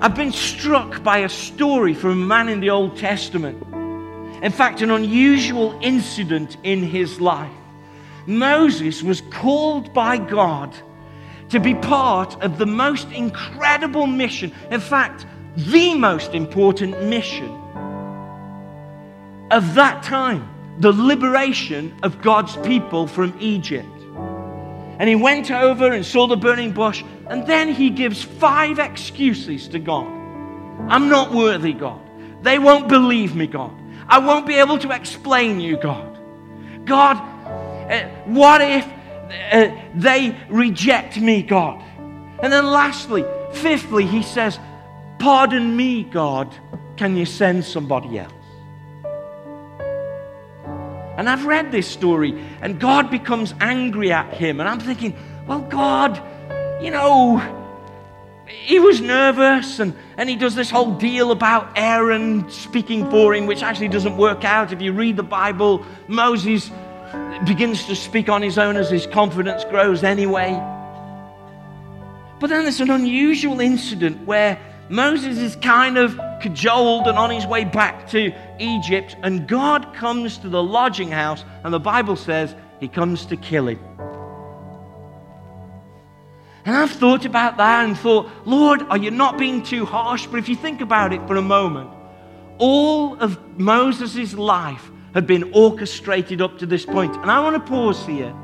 I've 0.02 0.16
been 0.16 0.32
struck 0.32 1.04
by 1.04 1.20
a 1.20 1.30
story 1.30 1.94
from 1.94 2.12
a 2.12 2.16
man 2.16 2.50
in 2.50 2.60
the 2.60 2.70
Old 2.70 2.98
Testament. 2.98 3.64
In 4.44 4.52
fact, 4.52 4.82
an 4.82 4.92
unusual 4.92 5.78
incident 5.82 6.58
in 6.64 6.82
his 6.82 7.20
life. 7.20 7.52
Moses 8.26 9.04
was 9.04 9.22
called 9.32 9.94
by 9.94 10.18
God 10.18 10.74
to 11.50 11.60
be 11.60 11.76
part 11.76 12.42
of 12.42 12.58
the 12.58 12.66
most 12.66 13.12
incredible 13.12 14.08
mission. 14.08 14.54
In 14.72 14.80
fact, 14.80 15.26
the 15.56 15.96
most 15.96 16.34
important 16.34 17.04
mission 17.04 17.50
of 19.52 19.74
that 19.76 20.04
time 20.04 20.48
the 20.80 20.94
liberation 20.94 21.94
of 22.04 22.22
God's 22.22 22.56
people 22.58 23.06
from 23.06 23.36
Egypt. 23.40 23.99
And 25.00 25.08
he 25.08 25.16
went 25.16 25.50
over 25.50 25.92
and 25.92 26.06
saw 26.06 26.28
the 26.28 26.36
burning 26.36 26.74
bush, 26.74 27.04
and 27.28 27.48
then 27.48 27.74
he 27.74 27.90
gives 27.90 28.22
five 28.22 28.80
excuses 28.80 29.70
to 29.70 29.80
God. 29.80 30.08
I'm 30.90 31.08
not 31.08 31.34
worthy, 31.34 31.74
God. 31.74 32.02
They 32.44 32.60
won't 32.60 32.90
believe 32.90 33.36
me, 33.36 33.48
God. 33.48 33.74
I 34.08 34.20
won't 34.20 34.46
be 34.46 34.56
able 34.56 34.78
to 34.80 34.92
explain 34.92 35.60
you, 35.60 35.78
God. 35.78 36.18
God, 36.86 37.18
uh, 37.90 38.08
what 38.26 38.62
if 38.62 38.86
uh, 39.52 39.72
they 39.96 40.38
reject 40.50 41.18
me, 41.18 41.44
God? 41.44 41.82
And 42.42 42.52
then 42.52 42.66
lastly, 42.66 43.24
fifthly, 43.54 44.06
he 44.06 44.24
says, 44.24 44.60
Pardon 45.20 45.76
me, 45.76 46.04
God. 46.04 46.54
Can 46.98 47.16
you 47.16 47.26
send 47.26 47.64
somebody 47.64 48.20
else? 48.20 48.39
And 51.20 51.30
I've 51.30 51.46
read 51.46 51.70
this 51.70 51.86
story, 51.86 52.42
and 52.62 52.80
God 52.80 53.12
becomes 53.12 53.54
angry 53.60 54.14
at 54.14 54.34
him. 54.34 54.62
And 54.62 54.70
I'm 54.70 54.80
thinking, 54.80 55.14
well, 55.46 55.60
God, 55.60 56.16
you 56.82 56.92
know, 56.92 57.40
he 58.48 58.80
was 58.80 59.02
nervous, 59.02 59.80
and, 59.80 59.94
and 60.16 60.30
he 60.30 60.38
does 60.38 60.56
this 60.56 60.72
whole 60.72 60.96
deal 60.96 61.32
about 61.32 61.74
Aaron 61.76 62.50
speaking 62.50 63.10
for 63.12 63.36
him, 63.36 63.48
which 63.48 63.64
actually 63.64 63.90
doesn't 63.90 64.16
work 64.16 64.46
out. 64.46 64.72
If 64.72 64.82
you 64.82 64.94
read 64.94 65.18
the 65.18 65.24
Bible, 65.24 65.86
Moses 66.08 66.72
begins 67.46 67.84
to 67.88 67.98
speak 67.98 68.30
on 68.30 68.42
his 68.42 68.58
own 68.58 68.78
as 68.78 68.90
his 68.90 69.06
confidence 69.06 69.66
grows 69.66 70.06
anyway. 70.06 70.52
But 72.40 72.50
then 72.50 72.64
there's 72.64 72.80
an 72.80 72.92
unusual 72.92 73.60
incident 73.60 74.26
where 74.26 74.58
Moses 74.90 75.38
is 75.38 75.56
kind 75.58 75.98
of 75.98 76.20
cajoled 76.42 77.08
and 77.08 77.18
on 77.18 77.30
his 77.30 77.46
way 77.46 77.64
back 77.64 78.10
to 78.10 78.34
Egypt, 78.60 79.16
and 79.22 79.48
God 79.48 79.94
comes 79.94 80.40
to 80.40 80.50
the 80.50 80.64
lodging 80.64 81.12
house, 81.12 81.46
and 81.64 81.74
the 81.74 81.80
Bible 81.80 82.16
says 82.16 82.56
he 82.80 82.88
comes 82.88 83.28
to 83.28 83.38
kill 83.38 83.68
him. 83.68 83.80
And 86.66 86.76
I've 86.76 86.92
thought 86.92 87.26
about 87.26 87.58
that 87.58 87.86
and 87.86 87.98
thought, 87.98 88.30
Lord, 88.46 88.82
are 88.84 88.98
you 88.98 89.12
not 89.12 89.38
being 89.38 89.64
too 89.64 89.86
harsh? 89.86 90.28
But 90.28 90.38
if 90.38 90.50
you 90.50 90.56
think 90.56 90.82
about 90.82 91.14
it 91.14 91.26
for 91.28 91.36
a 91.36 91.42
moment, 91.42 91.90
all 92.58 93.16
of 93.20 93.58
Moses' 93.58 94.34
life 94.34 94.90
had 95.14 95.26
been 95.26 95.52
orchestrated 95.54 96.42
up 96.42 96.60
to 96.60 96.66
this 96.66 96.86
point. 96.86 97.16
And 97.16 97.32
I 97.32 97.40
want 97.40 97.56
to 97.56 97.72
pause 97.72 98.06
here 98.06 98.36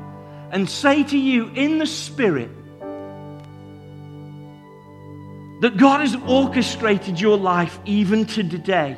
and 0.50 0.68
say 0.68 1.04
to 1.04 1.18
you 1.18 1.48
in 1.48 1.78
the 1.78 1.86
Spirit, 1.86 2.50
that 5.60 5.76
God 5.76 6.00
has 6.00 6.14
orchestrated 6.26 7.20
your 7.20 7.38
life 7.38 7.78
even 7.84 8.26
to 8.26 8.42
today. 8.42 8.96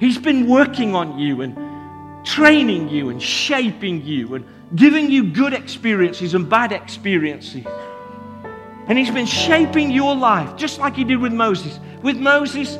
He's 0.00 0.18
been 0.18 0.48
working 0.48 0.94
on 0.94 1.18
you 1.18 1.42
and 1.42 1.56
training 2.26 2.88
you 2.88 3.10
and 3.10 3.22
shaping 3.22 4.02
you 4.02 4.34
and 4.34 4.46
giving 4.74 5.10
you 5.10 5.24
good 5.24 5.52
experiences 5.52 6.34
and 6.34 6.48
bad 6.48 6.72
experiences. 6.72 7.66
And 8.86 8.98
He's 8.98 9.10
been 9.10 9.26
shaping 9.26 9.90
your 9.90 10.14
life 10.14 10.56
just 10.56 10.78
like 10.78 10.96
He 10.96 11.04
did 11.04 11.18
with 11.18 11.32
Moses. 11.32 11.78
With 12.02 12.16
Moses, 12.16 12.78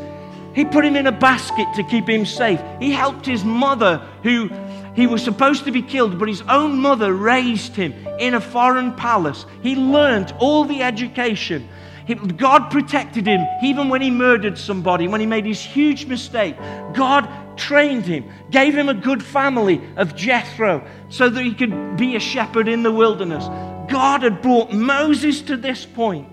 He 0.54 0.64
put 0.64 0.84
him 0.84 0.96
in 0.96 1.06
a 1.06 1.12
basket 1.12 1.66
to 1.76 1.82
keep 1.84 2.08
him 2.08 2.24
safe. 2.24 2.60
He 2.80 2.90
helped 2.90 3.26
his 3.26 3.44
mother, 3.44 3.98
who 4.22 4.50
he 4.94 5.06
was 5.06 5.22
supposed 5.22 5.64
to 5.64 5.72
be 5.72 5.82
killed, 5.82 6.18
but 6.18 6.28
his 6.28 6.42
own 6.42 6.78
mother 6.78 7.12
raised 7.12 7.74
him 7.74 7.92
in 8.20 8.34
a 8.34 8.40
foreign 8.40 8.94
palace. 8.94 9.44
He 9.62 9.74
learned 9.74 10.34
all 10.38 10.64
the 10.64 10.82
education 10.82 11.68
God 12.06 12.70
protected 12.70 13.26
him 13.26 13.46
even 13.62 13.88
when 13.88 14.02
he 14.02 14.10
murdered 14.10 14.58
somebody, 14.58 15.08
when 15.08 15.20
he 15.20 15.26
made 15.26 15.46
his 15.46 15.62
huge 15.62 16.04
mistake. 16.04 16.56
God 16.92 17.28
trained 17.56 18.04
him, 18.04 18.30
gave 18.50 18.74
him 18.74 18.88
a 18.88 18.94
good 18.94 19.22
family 19.22 19.80
of 19.96 20.14
Jethro 20.14 20.86
so 21.08 21.28
that 21.30 21.42
he 21.42 21.54
could 21.54 21.96
be 21.96 22.16
a 22.16 22.20
shepherd 22.20 22.68
in 22.68 22.82
the 22.82 22.92
wilderness. 22.92 23.44
God 23.90 24.22
had 24.22 24.42
brought 24.42 24.72
Moses 24.72 25.40
to 25.42 25.56
this 25.56 25.86
point, 25.86 26.28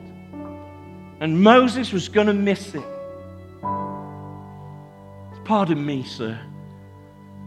and 1.19 1.41
Moses 1.41 1.93
was 1.93 2.09
going 2.09 2.27
to 2.27 2.33
miss 2.33 2.73
it. 2.75 2.83
Pardon 5.45 5.85
me, 5.85 6.03
sir. 6.03 6.39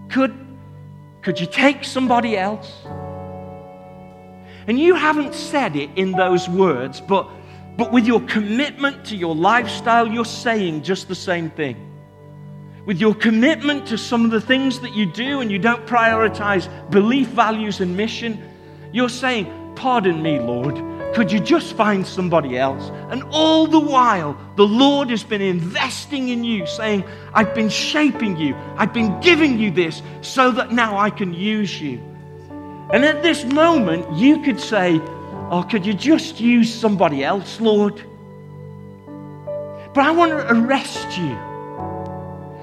Could, 0.08 0.34
could 1.22 1.40
you 1.40 1.46
take 1.46 1.84
somebody 1.84 2.36
else? 2.36 2.72
And 4.66 4.78
you 4.78 4.94
haven't 4.94 5.34
said 5.34 5.76
it 5.76 5.90
in 5.96 6.12
those 6.12 6.48
words, 6.48 7.00
but 7.00 7.28
but 7.76 7.92
with 7.92 8.06
your 8.06 8.20
commitment 8.22 9.04
to 9.06 9.16
your 9.16 9.34
lifestyle, 9.34 10.06
you're 10.06 10.24
saying 10.24 10.82
just 10.82 11.08
the 11.08 11.14
same 11.14 11.50
thing. 11.50 11.90
With 12.86 13.00
your 13.00 13.14
commitment 13.14 13.86
to 13.88 13.98
some 13.98 14.24
of 14.24 14.30
the 14.30 14.40
things 14.40 14.80
that 14.80 14.94
you 14.94 15.06
do 15.06 15.40
and 15.40 15.50
you 15.50 15.58
don't 15.58 15.86
prioritize 15.86 16.68
belief, 16.90 17.28
values, 17.28 17.80
and 17.80 17.96
mission, 17.96 18.42
you're 18.92 19.08
saying, 19.08 19.46
Pardon 19.74 20.22
me, 20.22 20.38
Lord, 20.38 20.76
could 21.14 21.32
you 21.32 21.40
just 21.40 21.74
find 21.74 22.06
somebody 22.06 22.58
else? 22.58 22.90
And 23.10 23.22
all 23.30 23.66
the 23.66 23.80
while, 23.80 24.38
the 24.56 24.66
Lord 24.66 25.10
has 25.10 25.24
been 25.24 25.42
investing 25.42 26.28
in 26.28 26.44
you, 26.44 26.66
saying, 26.66 27.04
I've 27.32 27.54
been 27.54 27.68
shaping 27.68 28.36
you, 28.36 28.54
I've 28.76 28.92
been 28.92 29.18
giving 29.20 29.58
you 29.58 29.70
this 29.70 30.02
so 30.20 30.52
that 30.52 30.72
now 30.72 30.98
I 30.98 31.10
can 31.10 31.34
use 31.34 31.80
you. 31.80 31.98
And 32.92 33.04
at 33.04 33.22
this 33.22 33.44
moment, 33.44 34.12
you 34.16 34.42
could 34.42 34.60
say, 34.60 35.00
Oh, 35.50 35.66
could 35.68 35.84
you 35.84 35.94
just 35.94 36.40
use 36.40 36.72
somebody 36.72 37.22
else, 37.22 37.60
Lord? 37.60 38.02
But 39.94 40.04
I 40.04 40.10
want 40.10 40.32
to 40.32 40.52
arrest 40.52 41.18
you. 41.18 41.36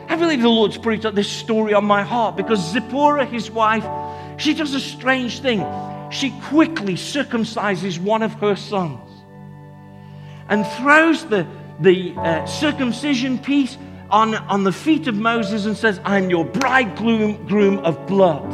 I 0.09 0.17
believe 0.17 0.41
the 0.41 0.49
Lord's 0.49 0.77
put 0.77 1.15
this 1.15 1.29
story 1.29 1.73
on 1.73 1.85
my 1.85 2.03
heart 2.03 2.35
because 2.35 2.59
Zipporah, 2.71 3.25
his 3.25 3.49
wife, 3.49 3.85
she 4.37 4.53
does 4.53 4.73
a 4.73 4.79
strange 4.79 5.39
thing. 5.39 5.65
She 6.11 6.31
quickly 6.41 6.95
circumcises 6.95 7.97
one 7.99 8.21
of 8.21 8.33
her 8.33 8.57
sons 8.57 9.09
and 10.49 10.67
throws 10.67 11.23
the, 11.25 11.47
the 11.79 12.13
uh, 12.17 12.45
circumcision 12.45 13.39
piece 13.39 13.77
on, 14.09 14.35
on 14.35 14.65
the 14.65 14.73
feet 14.73 15.07
of 15.07 15.15
Moses 15.15 15.65
and 15.65 15.77
says, 15.77 16.01
I'm 16.03 16.29
your 16.29 16.43
bridegroom 16.43 17.47
groom 17.47 17.79
of 17.79 18.05
blood. 18.07 18.51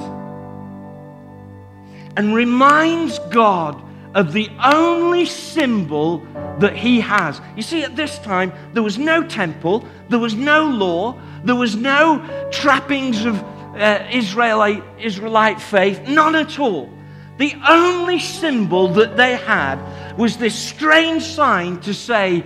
And 2.16 2.36
reminds 2.36 3.18
God 3.32 3.82
of 4.18 4.34
the 4.34 4.50
only 4.64 5.28
symbol 5.28 6.26
that 6.58 6.76
he 6.76 7.00
has. 7.00 7.40
You 7.56 7.62
see, 7.62 7.84
at 7.84 7.96
this 7.96 8.18
time, 8.18 8.52
there 8.74 8.82
was 8.82 8.98
no 8.98 9.24
temple, 9.24 9.86
there 10.10 10.18
was 10.18 10.34
no 10.34 10.66
law, 10.66 11.22
there 11.44 11.56
was 11.56 11.76
no 11.76 12.28
trappings 12.52 13.26
of 13.26 13.36
uh, 13.76 14.08
Israelite, 14.12 14.84
Israelite 15.00 15.62
faith, 15.62 16.02
none 16.08 16.34
at 16.34 16.58
all. 16.58 16.92
The 17.38 17.54
only 17.70 18.18
symbol 18.20 18.88
that 18.94 19.18
they 19.18 19.36
had 19.36 19.78
was 20.18 20.38
this 20.38 20.56
strange 20.58 21.22
sign 21.22 21.80
to 21.82 21.94
say, 21.94 22.44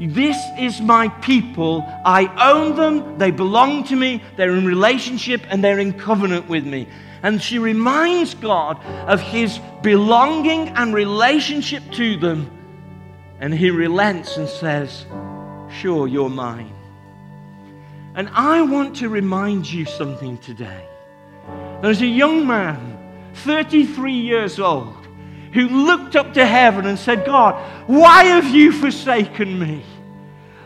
This 0.00 0.36
is 0.58 0.80
my 0.80 1.06
people. 1.06 1.84
I 2.04 2.26
own 2.50 2.74
them. 2.74 3.18
They 3.18 3.30
belong 3.30 3.84
to 3.84 3.94
me. 3.94 4.24
They're 4.36 4.56
in 4.56 4.66
relationship 4.66 5.42
and 5.48 5.62
they're 5.62 5.78
in 5.78 5.92
covenant 5.92 6.48
with 6.48 6.66
me. 6.66 6.88
And 7.22 7.40
she 7.40 7.58
reminds 7.58 8.34
God 8.34 8.82
of 9.06 9.20
his 9.20 9.58
belonging 9.82 10.70
and 10.70 10.92
relationship 10.92 11.82
to 11.92 12.16
them. 12.16 12.50
And 13.40 13.54
he 13.54 13.70
relents 13.70 14.36
and 14.36 14.48
says, 14.48 15.06
Sure, 15.80 16.06
you're 16.06 16.28
mine. 16.28 16.72
And 18.14 18.28
I 18.34 18.62
want 18.62 18.96
to 18.96 19.08
remind 19.08 19.70
you 19.70 19.86
something 19.86 20.36
today. 20.38 20.86
There's 21.80 22.02
a 22.02 22.06
young 22.06 22.46
man, 22.46 22.98
33 23.34 24.12
years 24.12 24.60
old, 24.60 25.06
who 25.52 25.68
looked 25.68 26.16
up 26.16 26.34
to 26.34 26.46
heaven 26.46 26.86
and 26.86 26.98
said, 26.98 27.24
God, 27.24 27.54
why 27.88 28.24
have 28.24 28.54
you 28.54 28.72
forsaken 28.72 29.58
me? 29.58 29.82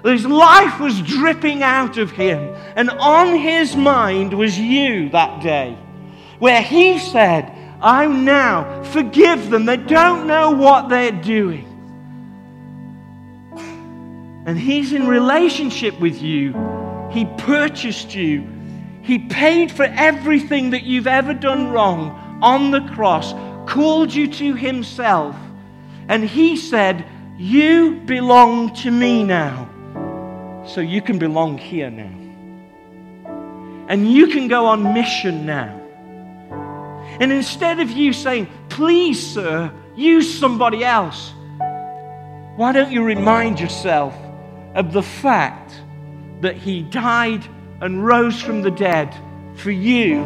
His 0.05 0.27
life 0.27 0.79
was 0.79 1.01
dripping 1.03 1.63
out 1.63 1.99
of 1.99 2.13
him, 2.13 2.55
and 2.77 2.91
on 2.91 3.37
his 3.37 3.75
mind 3.75 4.33
was 4.33 4.59
you 4.59 5.09
that 5.11 5.43
day. 5.43 5.77
Where 6.39 6.63
he 6.63 6.99
said, 6.99 7.53
I 7.81 8.07
now 8.07 8.83
forgive 8.85 9.51
them. 9.51 9.67
They 9.67 9.77
don't 9.77 10.27
know 10.27 10.51
what 10.51 10.89
they're 10.89 11.13
doing. 11.13 11.65
And 14.47 14.59
he's 14.59 14.93
in 14.93 15.07
relationship 15.09 15.99
with 16.01 16.23
you. 16.23 16.55
He 17.11 17.25
purchased 17.39 18.15
you. 18.15 18.47
He 19.03 19.19
paid 19.19 19.71
for 19.71 19.85
everything 19.85 20.71
that 20.71 20.85
you've 20.85 21.07
ever 21.07 21.35
done 21.35 21.71
wrong 21.71 22.41
on 22.43 22.71
the 22.71 22.81
cross, 22.93 23.33
called 23.69 24.13
you 24.13 24.29
to 24.29 24.55
himself. 24.55 25.37
And 26.09 26.25
he 26.25 26.57
said, 26.57 27.05
You 27.37 28.01
belong 28.07 28.75
to 28.77 28.91
me 28.91 29.25
now. 29.25 29.69
So 30.67 30.81
you 30.81 31.03
can 31.03 31.19
belong 31.19 31.59
here 31.59 31.91
now. 31.91 32.13
And 33.89 34.11
you 34.13 34.29
can 34.29 34.49
go 34.49 34.67
on 34.67 34.95
mission 34.95 35.47
now. 35.47 35.86
And 37.21 37.33
instead 37.33 37.81
of 37.81 37.91
you 37.91 38.13
saying, 38.13 38.49
Please, 38.69 39.35
sir, 39.35 39.73
use 39.95 40.39
somebody 40.39 40.85
else, 40.85 41.33
why 42.57 42.73
don't 42.73 42.93
you 42.93 43.03
remind 43.03 43.61
yourself 43.61 44.15
of 44.75 44.93
the 44.93 45.03
fact 45.03 45.75
that 46.41 46.57
he 46.57 46.83
died 46.83 47.45
and 47.81 48.05
rose 48.05 48.41
from 48.41 48.63
the 48.63 48.71
dead 48.71 49.15
for 49.57 49.71
you 49.71 50.25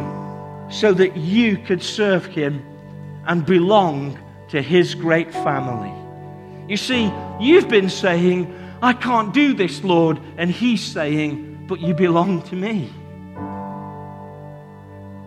so 0.69 0.93
that 0.93 1.15
you 1.17 1.57
could 1.57 1.81
serve 1.81 2.25
him 2.25 2.65
and 3.27 3.45
belong 3.45 4.17
to 4.49 4.61
his 4.61 4.95
great 4.95 5.31
family? 5.31 5.93
You 6.69 6.77
see, 6.77 7.11
you've 7.39 7.67
been 7.67 7.89
saying, 7.89 8.53
I 8.81 8.93
can't 8.93 9.33
do 9.33 9.53
this, 9.53 9.83
Lord. 9.83 10.19
And 10.37 10.49
he's 10.49 10.83
saying, 10.83 11.65
But 11.67 11.79
you 11.79 11.93
belong 11.93 12.41
to 12.43 12.55
me. 12.55 12.91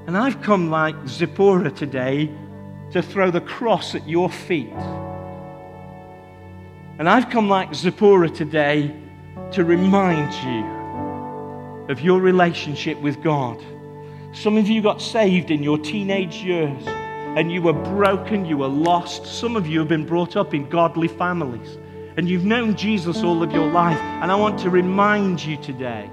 And 0.06 0.18
I've 0.18 0.42
come 0.42 0.70
like 0.70 0.94
Zipporah 1.08 1.70
today 1.70 2.30
to 2.90 3.00
throw 3.00 3.30
the 3.30 3.40
cross 3.40 3.94
at 3.94 4.06
your 4.06 4.28
feet. 4.28 4.72
And 6.98 7.08
I've 7.08 7.30
come 7.30 7.48
like 7.48 7.74
Zipporah 7.74 8.28
today 8.28 8.94
to 9.52 9.64
remind 9.64 10.32
you 10.44 11.90
of 11.90 12.00
your 12.00 12.20
relationship 12.20 13.00
with 13.00 13.22
God. 13.22 13.62
Some 14.32 14.58
of 14.58 14.68
you 14.68 14.82
got 14.82 15.00
saved 15.00 15.50
in 15.50 15.62
your 15.62 15.78
teenage 15.78 16.36
years 16.36 16.82
and 16.86 17.50
you 17.50 17.62
were 17.62 17.72
broken, 17.72 18.44
you 18.44 18.58
were 18.58 18.68
lost. 18.68 19.26
Some 19.26 19.56
of 19.56 19.66
you 19.66 19.78
have 19.78 19.88
been 19.88 20.06
brought 20.06 20.36
up 20.36 20.52
in 20.52 20.68
godly 20.68 21.08
families 21.08 21.78
and 22.16 22.28
you've 22.28 22.44
known 22.44 22.76
Jesus 22.76 23.22
all 23.22 23.42
of 23.42 23.52
your 23.52 23.70
life. 23.70 23.98
And 23.98 24.30
I 24.30 24.36
want 24.36 24.58
to 24.60 24.70
remind 24.70 25.42
you 25.42 25.56
today 25.56 26.10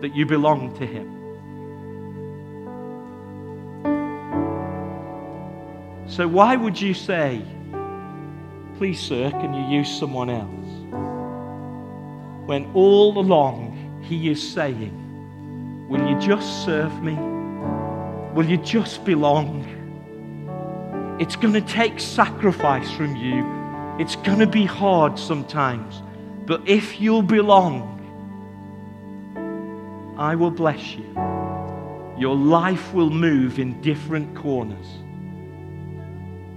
that 0.00 0.14
you 0.14 0.26
belong 0.26 0.76
to 0.78 0.86
Him. 0.86 1.21
So, 6.12 6.28
why 6.28 6.56
would 6.56 6.78
you 6.78 6.92
say, 6.92 7.40
Please, 8.76 9.00
sir, 9.00 9.30
can 9.30 9.54
you 9.54 9.78
use 9.78 9.98
someone 9.98 10.28
else? 10.28 10.68
When 12.46 12.70
all 12.74 13.18
along 13.18 14.02
He 14.02 14.28
is 14.28 14.46
saying, 14.46 15.88
Will 15.88 16.06
you 16.06 16.20
just 16.20 16.66
serve 16.66 17.02
me? 17.02 17.14
Will 18.34 18.44
you 18.44 18.58
just 18.58 19.06
belong? 19.06 19.64
It's 21.18 21.34
going 21.34 21.54
to 21.54 21.62
take 21.62 21.98
sacrifice 21.98 22.90
from 22.90 23.16
you. 23.16 23.46
It's 23.98 24.16
going 24.16 24.40
to 24.40 24.46
be 24.46 24.66
hard 24.66 25.18
sometimes. 25.18 26.02
But 26.44 26.68
if 26.68 27.00
you'll 27.00 27.22
belong, 27.22 27.88
I 30.18 30.34
will 30.34 30.50
bless 30.50 30.94
you. 30.94 31.10
Your 32.18 32.36
life 32.36 32.92
will 32.92 33.08
move 33.08 33.58
in 33.58 33.80
different 33.80 34.36
corners. 34.36 35.01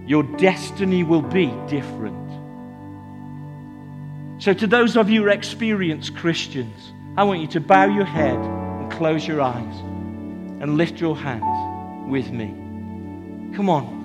Your 0.06 0.22
destiny 0.22 1.04
will 1.04 1.24
be 1.24 1.48
different. 1.68 2.22
So, 4.40 4.54
to 4.54 4.68
those 4.68 4.98
of 4.98 5.10
you 5.10 5.22
who 5.22 5.28
are 5.28 5.32
experienced 5.32 6.16
Christians, 6.16 6.94
I 7.18 7.24
want 7.24 7.42
you 7.42 7.48
to 7.48 7.60
bow 7.60 7.86
your 7.86 8.06
head 8.06 8.38
and 8.38 8.92
close 8.92 9.28
your 9.28 9.42
eyes 9.42 9.76
and 10.62 10.78
lift 10.78 11.02
your 11.02 11.16
hands 11.16 12.12
with 12.12 12.30
me. 12.30 12.48
Come 13.56 13.70
on. 13.70 13.96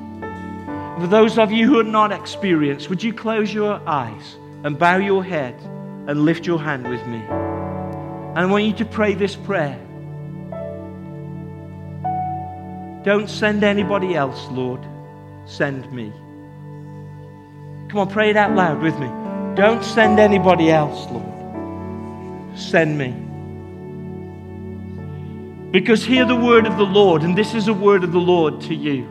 For 1.01 1.07
those 1.07 1.37
of 1.37 1.53
you 1.53 1.67
who 1.67 1.81
are 1.81 1.85
not 1.85 2.13
experienced, 2.13 2.89
would 2.89 3.03
you 3.03 3.13
close 3.13 3.53
your 3.53 3.87
eyes 3.87 4.37
and 4.65 4.79
bow 4.79 4.97
your 4.97 5.23
head 5.23 5.55
and 6.07 6.25
lift 6.25 6.47
your 6.47 6.61
hand 6.61 6.89
with 6.89 7.07
me? 7.07 7.19
And 7.19 8.39
I 8.39 8.47
want 8.47 8.65
you 8.65 8.73
to 8.75 8.85
pray 8.87 9.15
this 9.15 9.37
prayer. 9.37 9.79
Don't 13.05 13.29
send 13.29 13.65
anybody 13.65 14.15
else, 14.15 14.47
Lord 14.51 14.87
send 15.51 15.91
me. 15.93 16.13
Come 17.89 17.99
on, 17.99 18.09
pray 18.09 18.31
it 18.31 18.37
out 18.37 18.55
loud 18.55 18.81
with 18.81 18.97
me. 18.99 19.09
Don't 19.57 19.83
send 19.83 20.21
anybody 20.21 20.71
else, 20.71 21.11
Lord. 21.11 22.59
Send 22.59 22.97
me. 22.97 23.11
Because 25.73 26.05
hear 26.05 26.25
the 26.25 26.37
word 26.37 26.67
of 26.67 26.77
the 26.77 26.85
Lord, 26.85 27.23
and 27.23 27.37
this 27.37 27.55
is 27.55 27.69
a 27.69 27.75
word 27.75 28.05
of 28.05 28.13
the 28.13 28.19
Lord 28.19 28.61
to 28.63 28.75
you. 28.75 29.07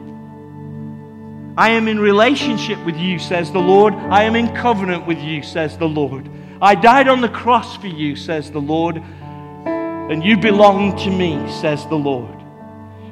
I 1.57 1.71
am 1.71 1.89
in 1.89 1.99
relationship 1.99 2.83
with 2.85 2.95
you, 2.95 3.19
says 3.19 3.51
the 3.51 3.59
Lord. 3.59 3.93
I 3.93 4.23
am 4.23 4.35
in 4.35 4.55
covenant 4.55 5.05
with 5.05 5.19
you, 5.19 5.43
says 5.43 5.77
the 5.77 5.89
Lord. 5.89 6.29
I 6.61 6.75
died 6.75 7.09
on 7.09 7.19
the 7.19 7.29
cross 7.29 7.75
for 7.75 7.87
you, 7.87 8.15
says 8.15 8.49
the 8.49 8.61
Lord, 8.61 8.95
and 8.97 10.23
you 10.23 10.37
belong 10.37 10.97
to 10.99 11.09
me, 11.09 11.49
says 11.51 11.85
the 11.87 11.95
Lord. 11.95 12.38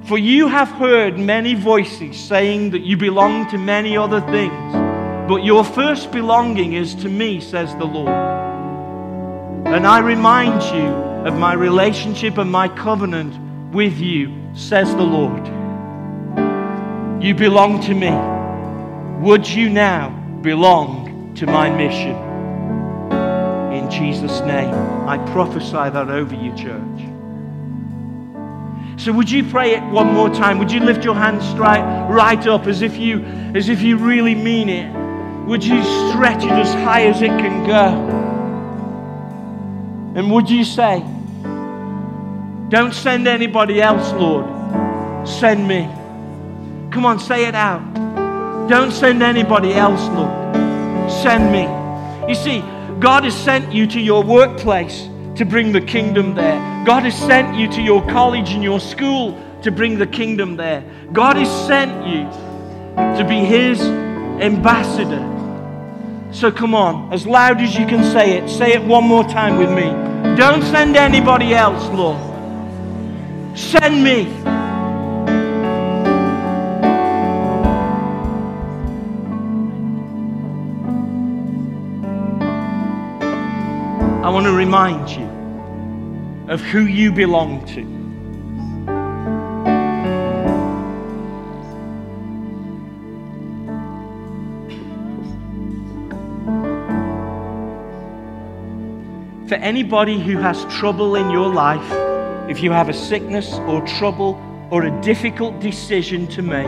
For 0.07 0.17
you 0.17 0.47
have 0.47 0.69
heard 0.69 1.19
many 1.19 1.53
voices 1.53 2.17
saying 2.17 2.69
that 2.69 2.81
you 2.81 2.95
belong 2.95 3.49
to 3.49 3.57
many 3.57 3.97
other 3.97 4.21
things, 4.21 4.73
but 5.27 5.43
your 5.43 5.65
first 5.65 6.13
belonging 6.13 6.73
is 6.73 6.95
to 6.95 7.09
me, 7.09 7.41
says 7.41 7.75
the 7.75 7.83
Lord. 7.83 8.07
And 9.67 9.85
I 9.85 9.99
remind 9.99 10.63
you 10.73 10.87
of 11.27 11.37
my 11.37 11.51
relationship 11.51 12.37
and 12.37 12.49
my 12.49 12.69
covenant 12.69 13.73
with 13.73 13.99
you, 13.99 14.33
says 14.53 14.89
the 14.95 15.03
Lord. 15.03 15.45
You 17.21 17.35
belong 17.35 17.81
to 17.81 17.93
me. 17.93 18.11
Would 19.27 19.45
you 19.45 19.69
now 19.69 20.11
belong 20.41 21.33
to 21.35 21.45
my 21.45 21.69
mission? 21.69 22.15
In 23.73 23.91
Jesus' 23.91 24.39
name, 24.39 24.73
I 25.05 25.17
prophesy 25.33 25.71
that 25.73 26.09
over 26.09 26.33
you, 26.33 26.55
church. 26.55 27.16
So 28.97 29.13
would 29.13 29.29
you 29.29 29.43
pray 29.43 29.75
it 29.75 29.83
one 29.83 30.11
more 30.13 30.29
time? 30.29 30.57
Would 30.57 30.71
you 30.71 30.79
lift 30.79 31.03
your 31.03 31.13
hands 31.13 31.45
right, 31.57 32.09
right 32.09 32.45
up 32.47 32.65
as 32.65 32.81
if 32.81 32.97
you 32.97 33.23
as 33.55 33.69
if 33.69 33.81
you 33.81 33.97
really 33.97 34.33
mean 34.33 34.69
it? 34.69 34.91
Would 35.47 35.63
you 35.63 35.83
stretch 36.09 36.43
it 36.43 36.51
as 36.51 36.73
high 36.73 37.03
as 37.03 37.21
it 37.21 37.27
can 37.27 37.65
go? 37.67 38.27
And 40.19 40.31
would 40.31 40.49
you 40.49 40.63
say, 40.63 41.01
Don't 42.69 42.93
send 42.93 43.27
anybody 43.27 43.81
else, 43.81 44.11
Lord. 44.13 44.45
Send 45.27 45.67
me. 45.67 45.87
Come 46.91 47.05
on, 47.05 47.19
say 47.19 47.45
it 47.45 47.53
out. 47.53 47.83
Don't 48.67 48.91
send 48.91 49.21
anybody 49.21 49.73
else, 49.73 50.01
Lord. 50.09 51.11
Send 51.11 51.51
me. 51.51 51.67
You 52.27 52.35
see, 52.35 52.61
God 52.99 53.25
has 53.25 53.35
sent 53.35 53.71
you 53.71 53.85
to 53.87 54.01
your 54.01 54.23
workplace 54.23 55.07
to 55.35 55.45
bring 55.45 55.71
the 55.71 55.81
kingdom 55.81 56.33
there. 56.33 56.76
God 56.87 57.03
has 57.03 57.17
sent 57.17 57.57
you 57.57 57.69
to 57.73 57.81
your 57.81 58.01
college 58.07 58.51
and 58.51 58.63
your 58.63 58.79
school 58.79 59.37
to 59.61 59.71
bring 59.71 59.97
the 59.99 60.07
kingdom 60.07 60.55
there. 60.55 60.85
God 61.11 61.35
has 61.35 61.49
sent 61.67 62.07
you 62.07 62.23
to 63.17 63.25
be 63.27 63.43
His 63.43 63.81
ambassador. 63.81 65.19
So 66.31 66.49
come 66.49 66.73
on, 66.73 67.11
as 67.11 67.27
loud 67.27 67.59
as 67.59 67.75
you 67.75 67.85
can 67.85 68.05
say 68.13 68.37
it, 68.37 68.49
say 68.49 68.71
it 68.71 68.81
one 68.81 69.03
more 69.03 69.25
time 69.25 69.57
with 69.57 69.69
me. 69.69 69.83
Don't 70.37 70.61
send 70.61 70.95
anybody 70.95 71.53
else, 71.53 71.83
Lord. 71.89 72.17
Send 73.59 74.01
me. 74.01 74.31
I 84.23 84.29
want 84.29 84.45
to 84.45 84.53
remind 84.53 85.09
you 85.09 85.36
of 86.47 86.61
who 86.61 86.81
you 86.81 87.11
belong 87.11 87.65
to. 87.65 87.97
For 99.47 99.55
anybody 99.55 100.19
who 100.19 100.37
has 100.37 100.63
trouble 100.65 101.15
in 101.15 101.29
your 101.29 101.53
life, 101.53 102.49
if 102.49 102.61
you 102.63 102.71
have 102.71 102.89
a 102.89 102.93
sickness 102.93 103.53
or 103.59 103.81
trouble 103.85 104.41
or 104.71 104.83
a 104.83 105.01
difficult 105.01 105.59
decision 105.59 106.27
to 106.27 106.41
make, 106.41 106.67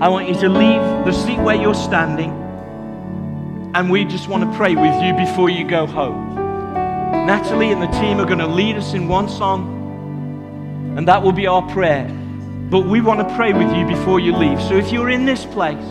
I 0.00 0.08
want 0.08 0.28
you 0.28 0.34
to 0.40 0.48
leave 0.48 1.04
the 1.04 1.12
seat 1.12 1.38
where 1.38 1.56
you're 1.56 1.74
standing 1.74 2.30
and 3.74 3.90
we 3.90 4.04
just 4.04 4.28
want 4.28 4.50
to 4.50 4.56
pray 4.56 4.74
with 4.74 5.02
you 5.02 5.12
before 5.14 5.48
you 5.48 5.68
go 5.68 5.86
home. 5.86 6.29
Natalie 7.30 7.70
and 7.70 7.80
the 7.80 7.86
team 8.00 8.18
are 8.18 8.24
going 8.24 8.40
to 8.40 8.46
lead 8.48 8.74
us 8.74 8.92
in 8.92 9.06
one 9.06 9.28
song, 9.28 10.96
and 10.98 11.06
that 11.06 11.22
will 11.22 11.30
be 11.30 11.46
our 11.46 11.62
prayer. 11.70 12.08
But 12.68 12.80
we 12.86 13.00
want 13.00 13.20
to 13.20 13.36
pray 13.36 13.52
with 13.52 13.72
you 13.72 13.86
before 13.86 14.18
you 14.18 14.36
leave. 14.36 14.60
So 14.62 14.76
if 14.76 14.90
you're 14.90 15.10
in 15.10 15.26
this 15.26 15.46
place 15.46 15.86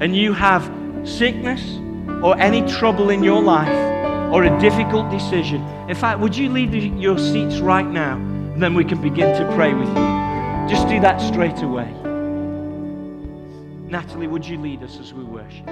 and 0.00 0.16
you 0.16 0.32
have 0.32 0.64
sickness 1.06 1.76
or 2.24 2.38
any 2.38 2.66
trouble 2.66 3.10
in 3.10 3.22
your 3.22 3.42
life 3.42 3.68
or 4.32 4.44
a 4.44 4.60
difficult 4.60 5.10
decision, 5.10 5.60
in 5.90 5.94
fact, 5.94 6.20
would 6.20 6.34
you 6.34 6.48
leave 6.48 6.72
your 6.74 7.18
seats 7.18 7.58
right 7.58 7.86
now? 7.86 8.16
And 8.16 8.62
then 8.62 8.72
we 8.72 8.82
can 8.82 9.02
begin 9.02 9.36
to 9.38 9.54
pray 9.54 9.74
with 9.74 9.88
you. 9.88 10.74
Just 10.74 10.88
do 10.88 10.98
that 11.00 11.20
straight 11.20 11.60
away. 11.60 11.92
Natalie, 13.90 14.26
would 14.26 14.46
you 14.46 14.56
lead 14.56 14.82
us 14.82 14.98
as 14.98 15.12
we 15.12 15.22
worship? 15.22 15.68